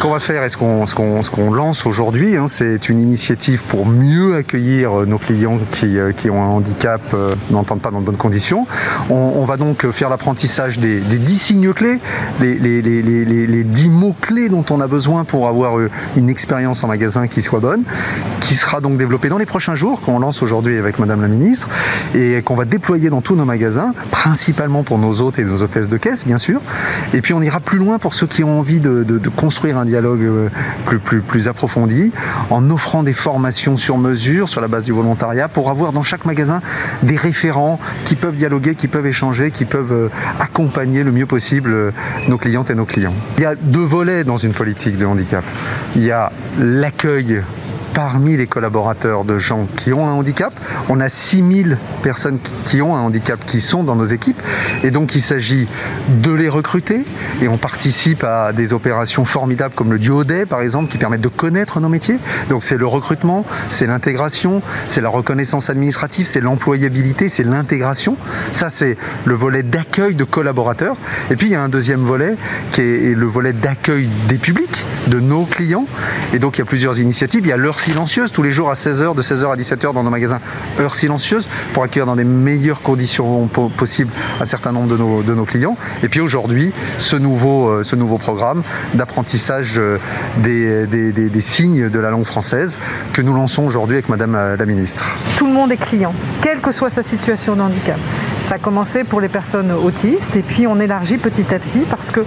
Qu'on 0.00 0.10
va 0.10 0.18
faire 0.18 0.44
et 0.44 0.48
ce 0.48 0.56
qu'on 0.56 1.52
lance 1.52 1.84
aujourd'hui, 1.84 2.34
hein, 2.36 2.46
c'est 2.48 2.88
une 2.88 3.02
initiative 3.02 3.60
pour 3.68 3.84
mieux 3.84 4.34
accueillir 4.34 5.00
euh, 5.00 5.04
nos 5.04 5.18
clients 5.18 5.58
qui, 5.72 5.98
euh, 5.98 6.12
ont 6.30 6.42
un 6.42 6.46
handicap, 6.46 7.02
euh, 7.12 7.34
n'entendent 7.50 7.82
pas 7.82 7.90
dans 7.90 8.00
de 8.00 8.06
bonnes 8.06 8.16
conditions. 8.16 8.66
On, 9.10 9.44
va 9.44 9.58
donc 9.58 9.90
faire 9.90 10.08
l'apprentissage 10.08 10.78
des, 10.78 11.00
des 11.00 11.16
10 11.16 11.38
signes 11.38 11.72
clés, 11.74 11.98
les, 12.40 12.54
les, 12.54 12.80
les, 12.80 13.64
10 13.64 13.88
mots 13.90 14.14
clés 14.18 14.48
dont 14.48 14.64
on 14.70 14.80
a 14.80 14.86
besoin 14.86 15.24
pour 15.24 15.48
avoir 15.48 15.74
une 16.16 16.30
expérience 16.30 16.82
en 16.82 16.88
magasin 16.88 17.26
qui 17.26 17.42
soit 17.42 17.60
bonne, 17.60 17.82
qui 18.40 18.54
sera 18.54 18.80
donc 18.80 18.96
développée 18.96 19.28
dans 19.28 19.38
les 19.38 19.46
prochains 19.46 19.74
jours, 19.74 20.00
qu'on 20.00 20.18
lance 20.18 20.42
aujourd'hui 20.42 20.78
avec 20.78 20.98
Madame 20.98 21.20
la 21.20 21.28
Ministre, 21.28 21.68
et 22.14 22.40
qu'on 22.42 22.54
va 22.54 22.64
déployer 22.64 23.10
dans 23.10 23.20
tous 23.20 23.34
nos 23.34 23.44
magasins, 23.44 23.92
principalement 24.10 24.82
pour 24.82 24.98
nos 24.98 25.20
hôtes 25.20 25.38
et 25.38 25.44
nos 25.44 25.62
hôtesses 25.62 25.88
de 25.88 25.96
caisse, 25.96 26.24
bien 26.26 26.38
sûr. 26.38 26.60
Et 27.12 27.20
puis 27.20 27.34
on 27.34 27.42
ira 27.42 27.60
plus 27.60 27.78
loin 27.78 27.98
pour 27.98 28.14
ceux 28.14 28.26
qui 28.26 28.44
ont 28.44 28.60
envie 28.60 28.78
de, 28.78 29.02
de 29.02 29.28
construire 29.28 29.76
un 29.78 29.89
dialogue 29.90 30.22
euh, 30.22 30.48
plus, 30.86 30.98
plus, 30.98 31.20
plus 31.20 31.48
approfondi, 31.48 32.12
en 32.48 32.70
offrant 32.70 33.02
des 33.02 33.12
formations 33.12 33.76
sur 33.76 33.98
mesure, 33.98 34.48
sur 34.48 34.60
la 34.60 34.68
base 34.68 34.84
du 34.84 34.92
volontariat, 34.92 35.48
pour 35.48 35.68
avoir 35.70 35.92
dans 35.92 36.02
chaque 36.02 36.24
magasin 36.24 36.60
des 37.02 37.16
référents 37.16 37.78
qui 38.06 38.14
peuvent 38.14 38.36
dialoguer, 38.36 38.74
qui 38.74 38.88
peuvent 38.88 39.06
échanger, 39.06 39.50
qui 39.50 39.64
peuvent 39.64 39.92
euh, 39.92 40.08
accompagner 40.40 41.02
le 41.02 41.12
mieux 41.12 41.26
possible 41.26 41.70
euh, 41.72 41.90
nos 42.28 42.38
clientes 42.38 42.70
et 42.70 42.74
nos 42.74 42.86
clients. 42.86 43.14
Il 43.36 43.42
y 43.42 43.46
a 43.46 43.54
deux 43.54 43.84
volets 43.84 44.24
dans 44.24 44.38
une 44.38 44.52
politique 44.52 44.96
de 44.96 45.06
handicap. 45.06 45.44
Il 45.96 46.04
y 46.04 46.10
a 46.10 46.32
l'accueil 46.58 47.42
parmi 47.94 48.36
les 48.36 48.46
collaborateurs 48.46 49.24
de 49.24 49.38
gens 49.38 49.66
qui 49.76 49.92
ont 49.92 50.06
un 50.06 50.12
handicap. 50.12 50.52
On 50.88 51.00
a 51.00 51.08
6000 51.08 51.78
personnes 52.02 52.38
qui 52.66 52.82
ont 52.82 52.96
un 52.96 53.00
handicap 53.00 53.38
qui 53.46 53.60
sont 53.60 53.82
dans 53.82 53.96
nos 53.96 54.04
équipes. 54.04 54.40
Et 54.84 54.90
donc 54.90 55.14
il 55.14 55.22
s'agit 55.22 55.66
de 56.08 56.32
les 56.32 56.48
recruter. 56.48 57.04
Et 57.42 57.48
on 57.48 57.56
participe 57.56 58.24
à 58.24 58.52
des 58.52 58.72
opérations 58.72 59.24
formidables 59.24 59.74
comme 59.74 59.92
le 59.92 59.98
Duodet 59.98 60.46
par 60.46 60.60
exemple, 60.60 60.90
qui 60.90 60.98
permettent 60.98 61.20
de 61.20 61.28
connaître 61.28 61.80
nos 61.80 61.88
métiers. 61.88 62.18
Donc 62.48 62.64
c'est 62.64 62.76
le 62.78 62.86
recrutement, 62.86 63.44
c'est 63.68 63.86
l'intégration, 63.86 64.62
c'est 64.86 65.00
la 65.00 65.08
reconnaissance 65.08 65.70
administrative, 65.70 66.26
c'est 66.26 66.40
l'employabilité, 66.40 67.28
c'est 67.28 67.44
l'intégration. 67.44 68.16
Ça 68.52 68.70
c'est 68.70 68.96
le 69.24 69.34
volet 69.34 69.62
d'accueil 69.62 70.14
de 70.14 70.24
collaborateurs. 70.24 70.96
Et 71.30 71.36
puis 71.36 71.48
il 71.48 71.52
y 71.52 71.56
a 71.56 71.62
un 71.62 71.68
deuxième 71.68 72.00
volet 72.00 72.36
qui 72.72 72.80
est 72.80 73.14
le 73.16 73.26
volet 73.26 73.52
d'accueil 73.52 74.08
des 74.28 74.36
publics, 74.36 74.84
de 75.08 75.20
nos 75.20 75.44
clients. 75.44 75.86
Et 76.32 76.38
donc 76.38 76.56
il 76.56 76.60
y 76.60 76.62
a 76.62 76.66
plusieurs 76.66 76.98
initiatives. 76.98 77.40
Il 77.44 77.48
y 77.48 77.52
a 77.52 77.56
leur 77.56 77.80
silencieuse 77.80 78.32
tous 78.32 78.42
les 78.42 78.52
jours 78.52 78.70
à 78.70 78.74
16h, 78.74 79.14
de 79.14 79.22
16h 79.22 79.52
à 79.52 79.56
17h 79.56 79.92
dans 79.92 80.02
nos 80.02 80.10
magasins, 80.10 80.40
heure 80.78 80.94
silencieuse 80.94 81.48
pour 81.72 81.82
accueillir 81.82 82.06
dans 82.06 82.14
les 82.14 82.24
meilleures 82.24 82.82
conditions 82.82 83.46
possibles 83.46 84.12
un 84.40 84.44
certain 84.44 84.72
nombre 84.72 84.88
de 85.22 85.34
nos, 85.34 85.44
clients. 85.44 85.76
Et 86.02 86.08
puis 86.08 86.20
aujourd'hui, 86.20 86.72
ce 86.98 87.16
nouveau, 87.16 87.68
euh, 87.70 88.18
programme 88.20 88.62
d'apprentissage 88.94 89.74
euh, 89.76 89.98
des, 90.38 90.86
des, 90.86 91.12
des, 91.12 91.40
signes 91.40 91.88
de 91.88 91.98
la 91.98 92.10
langue 92.10 92.26
française 92.26 92.76
que 93.12 93.22
nous 93.22 93.34
lançons 93.34 93.64
aujourd'hui 93.64 93.96
avec 93.96 94.08
Madame 94.08 94.56
la 94.58 94.66
Ministre. 94.66 95.04
Tout 95.38 95.46
le 95.46 95.52
monde 95.52 95.72
est 95.72 95.76
client, 95.76 96.14
quelle 96.42 96.60
que 96.60 96.72
soit 96.72 96.90
sa 96.90 97.02
situation 97.02 97.56
de 97.56 97.62
handicap. 97.62 97.98
Ça 98.42 98.56
a 98.56 98.58
commencé 98.58 99.04
pour 99.04 99.20
les 99.20 99.28
personnes 99.28 99.70
autistes 99.72 100.36
et 100.36 100.42
puis 100.42 100.66
on 100.66 100.80
élargit 100.80 101.18
petit 101.18 101.54
à 101.54 101.58
petit 101.58 101.80
parce 101.88 102.10
que 102.10 102.20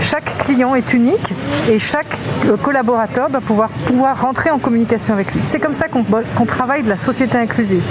chaque 0.00 0.36
client 0.38 0.74
est 0.74 0.92
unique 0.92 1.32
et 1.70 1.78
chaque 1.78 2.18
euh, 2.46 2.56
collaborateur 2.56 3.30
doit 3.30 3.40
pouvoir, 3.40 3.70
pouvoir 3.86 4.20
rentrer 4.20 4.50
en 4.50 4.58
communication 4.58 5.14
avec 5.14 5.32
lui. 5.32 5.40
C'est 5.44 5.60
comme 5.60 5.74
ça 5.74 5.86
qu'on 5.88 6.46
travaille 6.46 6.82
de 6.82 6.88
la 6.88 6.96
société 6.96 7.38
inclusive. 7.38 7.82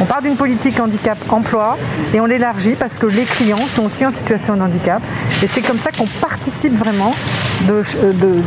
On 0.00 0.04
part 0.04 0.20
d'une 0.20 0.36
politique 0.36 0.78
handicap-emploi 0.78 1.78
et 2.12 2.20
on 2.20 2.26
l'élargit 2.26 2.74
parce 2.74 2.98
que 2.98 3.06
les 3.06 3.24
clients 3.24 3.56
sont 3.56 3.84
aussi 3.84 4.04
en 4.04 4.10
situation 4.10 4.56
de 4.56 4.62
handicap. 4.62 5.02
Et 5.42 5.46
c'est 5.46 5.62
comme 5.62 5.78
ça 5.78 5.90
qu'on 5.90 6.06
participe 6.20 6.74
vraiment 6.74 7.14
euh, 7.70 7.82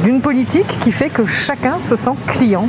d'une 0.03 0.21
politique 0.21 0.79
qui 0.79 0.91
fait 0.91 1.09
que 1.09 1.25
chacun 1.25 1.79
se 1.79 1.95
sent 1.95 2.15
client 2.27 2.67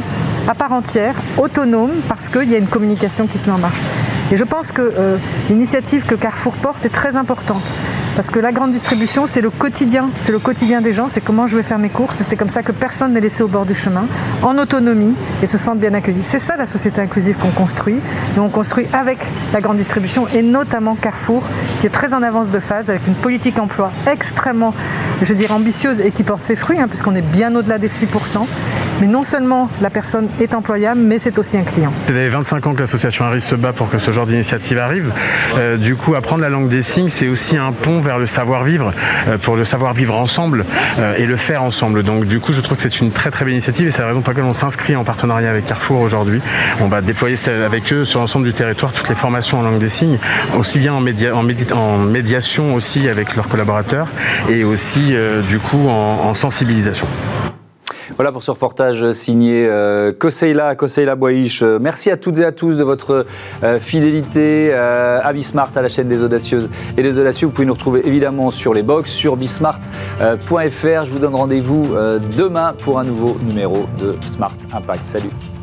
à 0.49 0.55
part 0.55 0.73
entière, 0.73 1.16
autonome, 1.38 1.90
parce 2.09 2.29
qu'il 2.29 2.51
y 2.51 2.55
a 2.55 2.59
une 2.59 2.69
communication 2.69 3.27
qui 3.27 3.38
se 3.38 3.49
met 3.49 3.55
en 3.55 3.59
marche. 3.59 3.81
Et 4.33 4.37
je 4.37 4.45
pense 4.45 4.73
que 4.73 4.83
euh, 4.83 5.17
l'initiative 5.49 6.05
que 6.05 6.15
Carrefour 6.15 6.55
porte 6.55 6.85
est 6.85 6.91
très 6.91 7.17
importante. 7.17 7.62
Parce 8.16 8.31
que 8.31 8.38
la 8.38 8.50
grande 8.50 8.70
distribution, 8.70 9.26
c'est 9.26 9.42
le 9.42 9.50
quotidien, 9.50 10.09
c'est 10.18 10.33
le 10.33 10.38
quotidien 10.38 10.81
des 10.81 10.94
gens, 10.94 11.07
c'est 11.07 11.20
comment 11.20 11.46
je 11.46 11.55
vais 11.55 11.62
faire 11.62 11.79
mes 11.79 11.90
courses, 11.90 12.16
c'est 12.16 12.37
comme 12.37 12.48
ça 12.48 12.62
que 12.62 12.72
personne 12.72 13.12
n'est 13.12 13.20
laissé 13.20 13.42
au 13.42 13.46
bord 13.46 13.66
du 13.66 13.74
chemin, 13.74 14.07
en 14.42 14.57
autonomie, 14.57 15.14
et 15.42 15.46
se 15.46 15.59
sente 15.59 15.79
bien 15.81 15.92
accueilli. 15.92 16.22
C'est 16.22 16.38
ça 16.38 16.57
la 16.57 16.64
société 16.64 17.02
inclusive 17.02 17.37
qu'on 17.37 17.50
construit, 17.50 17.96
et 18.35 18.40
on 18.40 18.48
construit 18.48 18.87
avec 18.94 19.18
la 19.52 19.61
grande 19.61 19.76
distribution, 19.76 20.26
et 20.35 20.40
notamment 20.40 20.94
Carrefour, 20.94 21.42
qui 21.83 21.88
est 21.88 21.90
très 21.90 22.14
en 22.14 22.22
avance 22.22 22.50
de 22.50 22.59
phase, 22.59 22.88
avec 22.88 23.07
une 23.07 23.16
politique 23.16 23.59
emploi 23.59 23.92
extrêmement, 24.11 24.72
je 25.22 25.35
dirais, 25.35 25.52
ambitieuse, 25.52 26.00
et 26.00 26.11
qui 26.11 26.22
porte 26.22 26.42
ses 26.42 26.57
fruits, 26.57 26.81
hein, 26.81 26.88
puisqu'on 26.88 27.14
est 27.14 27.20
bien 27.20 27.55
au-delà 27.55 27.76
des 27.76 27.88
6%. 27.88 28.46
Mais 29.02 29.07
non 29.07 29.24
seulement 29.24 29.68
la 29.83 29.90
personne 29.90 30.29
est 30.40 30.55
employable, 30.55 31.00
mais 31.00 31.18
c'est 31.18 31.38
aussi 31.38 31.59
un 31.59 31.64
client. 31.64 31.92
Ça 32.07 32.14
fait 32.14 32.31
25 32.31 32.66
ans 32.66 32.72
que 32.72 32.81
l'association 32.81 33.26
Harris 33.26 33.42
se 33.42 33.55
bat 33.55 33.74
pour 33.74 33.90
que 33.90 33.98
ce 33.98 34.11
genre 34.11 34.26
d'initiative 34.26 34.79
arrive. 34.79 35.12
Euh, 35.59 35.76
du 35.76 35.96
coup, 35.96 36.14
apprendre 36.14 36.40
la 36.40 36.48
langue 36.48 36.70
des 36.70 36.83
signes, 36.83 37.11
c'est 37.11 37.29
aussi 37.29 37.59
un 37.59 37.72
pont 37.72 38.00
vers 38.07 38.19
le 38.19 38.27
savoir-vivre, 38.27 38.92
euh, 39.29 39.38
pour 39.38 39.57
le 39.57 39.64
savoir-vivre 39.64 40.16
ensemble 40.16 40.64
euh, 40.99 41.14
et 41.16 41.27
le 41.27 41.37
faire 41.37 41.62
ensemble. 41.62 42.03
Donc 42.03 42.27
du 42.27 42.40
coup, 42.40 42.53
je 42.53 42.61
trouve 42.61 42.77
que 42.77 42.83
c'est 42.83 43.01
une 43.01 43.11
très 43.11 43.31
très 43.31 43.45
belle 43.45 43.55
initiative 43.55 43.88
et 43.88 43.90
c'est 43.90 44.03
la 44.03 44.09
raison 44.09 44.21
pour 44.21 44.33
laquelle 44.33 44.45
on 44.45 44.53
s'inscrit 44.53 44.97
en 44.97 45.05
partenariat 45.05 45.51
avec 45.51 45.66
Carrefour 45.66 46.01
aujourd'hui. 46.01 46.40
On 46.81 46.87
va 46.87 47.01
déployer 47.01 47.37
avec 47.64 47.92
eux 47.92 48.05
sur 48.05 48.21
l'ensemble 48.21 48.47
du 48.47 48.53
territoire 48.53 48.92
toutes 48.92 49.09
les 49.09 49.14
formations 49.14 49.61
en 49.61 49.62
langue 49.62 49.79
des 49.79 49.88
signes, 49.88 50.19
aussi 50.57 50.79
bien 50.79 50.95
en, 50.95 51.05
en, 51.05 51.99
médiation 51.99 52.75
aussi 52.75 53.09
avec 53.09 53.37
leurs 53.37 53.49
collaborateurs 53.49 54.09
et 54.49 54.64
aussi 54.64 55.14
du 55.49 55.59
coup 55.59 55.88
en 55.88 56.35
sensibilisation. 56.35 57.07
Voilà 58.14 58.33
pour 58.33 58.42
ce 58.42 58.51
reportage 58.51 59.12
signé 59.12 59.66
euh, 59.69 60.12
Koseila, 60.12 60.77
Koseila. 60.77 61.16
Euh, 61.62 61.79
merci 61.81 62.11
à 62.11 62.16
toutes 62.16 62.38
et 62.38 62.45
à 62.45 62.53
tous 62.53 62.77
de 62.77 62.85
votre 62.85 63.27
euh, 63.62 63.79
fidélité 63.81 64.71
euh, 64.73 65.21
à 65.23 65.33
Bismart, 65.33 65.71
à 65.75 65.83
la 65.83 65.88
chaîne 65.88 66.09
des 66.09 66.23
audacieuses 66.23 66.69
et 66.97 67.03
des 67.03 67.19
audacieux. 67.19 67.47
Vous 67.47 67.53
pouvez 67.53 67.66
nous 67.66 67.75
retrouver 67.75 68.07
évidemment 68.07 68.51
sur 68.51 68.75
les 68.75 68.83
box, 68.83 69.11
sur 69.11 69.37
bismart.fr. 69.37 71.05
Je 71.05 71.11
vous 71.11 71.19
donne 71.19 71.35
rendez-vous 71.35 71.95
demain 72.37 72.75
pour 72.83 72.99
un 72.99 73.05
nouveau 73.05 73.37
numéro 73.49 73.87
de 74.01 74.14
Smart 74.27 74.57
Impact. 74.73 75.07
Salut 75.07 75.56